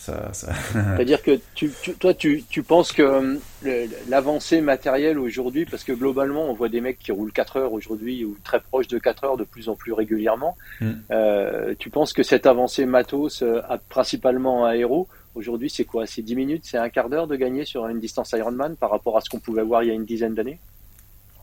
[0.32, 6.48] C'est-à-dire que tu, toi, tu, tu, penses que euh, l'avancée matérielle aujourd'hui, parce que globalement,
[6.48, 9.36] on voit des mecs qui roulent 4 heures aujourd'hui ou très proches de 4 heures
[9.36, 10.56] de plus en plus régulièrement.
[10.80, 10.92] Hmm.
[11.10, 16.06] Euh, tu penses que cette avancée matos, euh, principalement aéro, aujourd'hui, c'est quoi?
[16.06, 19.18] C'est 10 minutes, c'est un quart d'heure de gagner sur une distance Ironman par rapport
[19.18, 20.58] à ce qu'on pouvait voir il y a une dizaine d'années?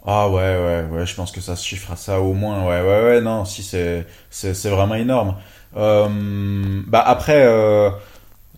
[0.06, 2.66] Ah ouais, ouais, ouais, je pense que ça se chiffre à ça au moins.
[2.66, 5.36] Ouais, ouais, ouais, non, si c'est, c'est, vraiment énorme.
[5.74, 7.46] bah après,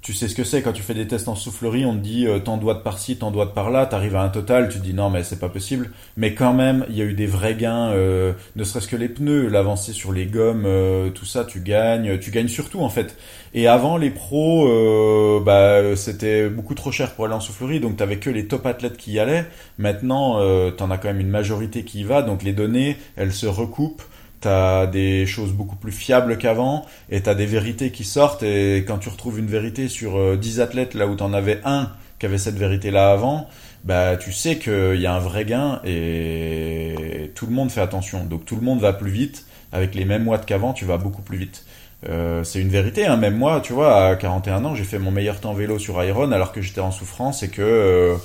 [0.01, 2.25] tu sais ce que c'est quand tu fais des tests en soufflerie, on te dit
[2.25, 4.93] euh, tant doigts de par-ci, tant doigts de par-là, t'arrives à un total, tu dis
[4.93, 5.91] non mais c'est pas possible.
[6.15, 9.09] Mais quand même, il y a eu des vrais gains, euh, ne serait-ce que les
[9.09, 13.17] pneus, l'avancée sur les gommes, euh, tout ça, tu gagnes, tu gagnes surtout en fait.
[13.53, 18.17] Et avant les pros, bah c'était beaucoup trop cher pour aller en soufflerie, donc t'avais
[18.17, 19.45] que les top athlètes qui y allaient.
[19.79, 20.39] Maintenant,
[20.77, 24.03] t'en as quand même une majorité qui y va, donc les données, elles se recoupent
[24.41, 28.97] t'as des choses beaucoup plus fiables qu'avant et t'as des vérités qui sortent et quand
[28.97, 32.37] tu retrouves une vérité sur 10 euh, athlètes là où t'en avais un qui avait
[32.37, 33.47] cette vérité-là avant,
[33.85, 38.25] bah tu sais qu'il y a un vrai gain et tout le monde fait attention.
[38.25, 39.45] Donc tout le monde va plus vite.
[39.71, 41.63] Avec les mêmes watts qu'avant, tu vas beaucoup plus vite.
[42.07, 43.17] Euh, c'est une vérité, hein.
[43.17, 46.31] même moi, tu vois, à 41 ans, j'ai fait mon meilleur temps vélo sur Iron
[46.31, 48.15] alors que j'étais en souffrance et que euh,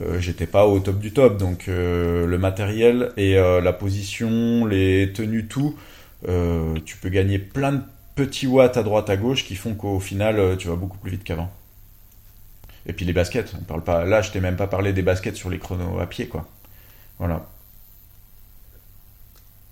[0.00, 1.36] euh, j'étais pas au top du top.
[1.36, 5.76] Donc le matériel et la position, les tenues, tout,
[6.24, 7.82] tu peux gagner plein de
[8.14, 11.24] petits watts à droite à gauche qui font qu'au final, tu vas beaucoup plus vite
[11.24, 11.50] qu'avant.
[12.86, 14.04] Et puis les baskets, on parle pas.
[14.04, 16.46] Là, je t'ai même pas parlé des baskets sur les chronos à pied, quoi.
[17.18, 17.46] Voilà.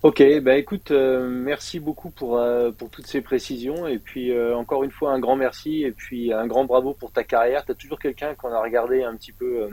[0.04, 3.88] Ok, bah écoute, euh, merci beaucoup pour, euh, pour toutes ces précisions.
[3.88, 7.10] Et puis euh, encore une fois, un grand merci et puis un grand bravo pour
[7.10, 7.64] ta carrière.
[7.64, 9.68] Tu as toujours quelqu'un qu'on a regardé un petit peu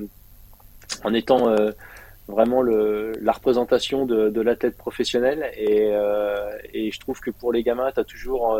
[1.04, 1.56] en étant
[2.28, 5.52] vraiment le, la représentation de, l'athlète professionnel.
[5.58, 5.92] Et,
[6.74, 8.60] et je trouve que pour les gamins, tu as toujours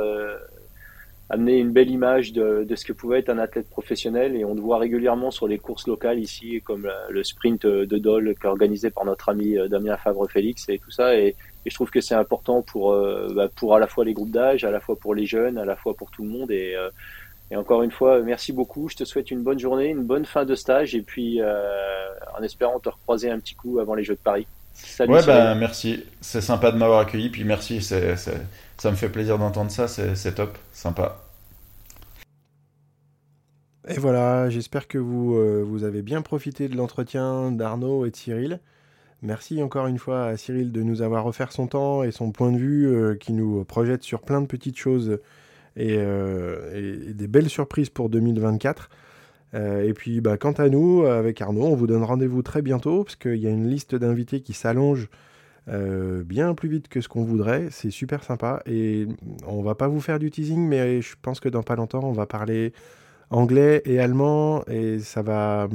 [1.30, 4.36] amené une belle image de, ce que pouvait être un athlète professionnel.
[4.36, 8.36] Et on te voit régulièrement sur les courses locales ici, comme le sprint de Dole
[8.44, 11.18] organisé par notre ami Damien Favre-Félix et tout ça.
[11.18, 14.32] Et, je trouve que c'est important pour, euh, bah, pour à la fois les groupes
[14.32, 16.52] d'âge, à la fois pour les jeunes, à la fois pour tout le monde.
[16.52, 16.90] Euh,
[17.52, 18.90] et encore une fois, merci beaucoup.
[18.90, 22.44] Je te souhaite une bonne journée, une bonne fin de stage, et puis euh, en
[22.44, 24.48] espérant te recroiser un petit coup avant les Jeux de Paris.
[24.74, 26.04] Salut, ouais, ben merci.
[26.22, 27.82] C'est sympa de m'avoir accueilli, puis merci.
[27.82, 29.88] C'est, ça me fait plaisir d'entendre ça.
[29.88, 31.22] C'est, top, sympa.
[33.88, 38.60] Et voilà, j'espère que vous, vous avez bien profité de l'entretien d'Arnaud et de Cyril.
[39.26, 42.52] Merci encore une fois à Cyril de nous avoir offert son temps et son point
[42.52, 45.20] de vue euh, qui nous projette sur plein de petites choses
[45.76, 48.90] et, euh, des belles surprises pour 2024.
[49.54, 53.04] Euh, et puis, bah, quant à nous, avec Arnaud, on vous donne rendez-vous très bientôt
[53.04, 55.10] parce qu'il y a une liste d'invités qui s'allonge
[55.68, 57.70] bien plus vite que ce qu'on voudrait.
[57.72, 59.08] C'est super sympa et
[59.48, 62.12] on va pas vous faire du teasing, mais je pense que dans pas longtemps, on
[62.12, 62.72] va parler
[63.32, 65.68] anglais et allemand et ça va.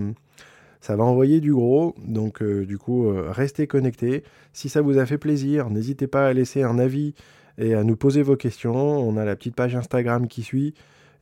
[0.80, 4.24] Ça va envoyer du gros, donc euh, du coup, euh, restez connectés.
[4.54, 7.14] Si ça vous a fait plaisir, n'hésitez pas à laisser un avis
[7.60, 8.74] et à nous poser vos questions.
[8.74, 10.74] On a la petite page Instagram qui suit.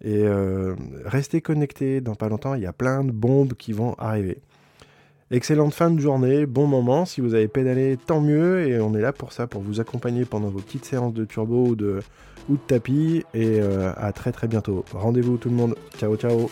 [0.02, 3.94] Et euh, restez connectés, dans pas longtemps, il y a plein de bombes qui vont
[3.98, 4.38] arriver.
[5.30, 7.04] Excellente fin de journée, bon moment.
[7.04, 8.66] Si vous avez pédalé, tant mieux.
[8.66, 11.66] Et on est là pour ça, pour vous accompagner pendant vos petites séances de turbo
[11.66, 12.00] ou de,
[12.48, 13.24] ou de tapis.
[13.34, 14.84] Et à très très bientôt.
[14.92, 15.74] Rendez-vous tout le monde.
[15.98, 16.48] Ciao ciao.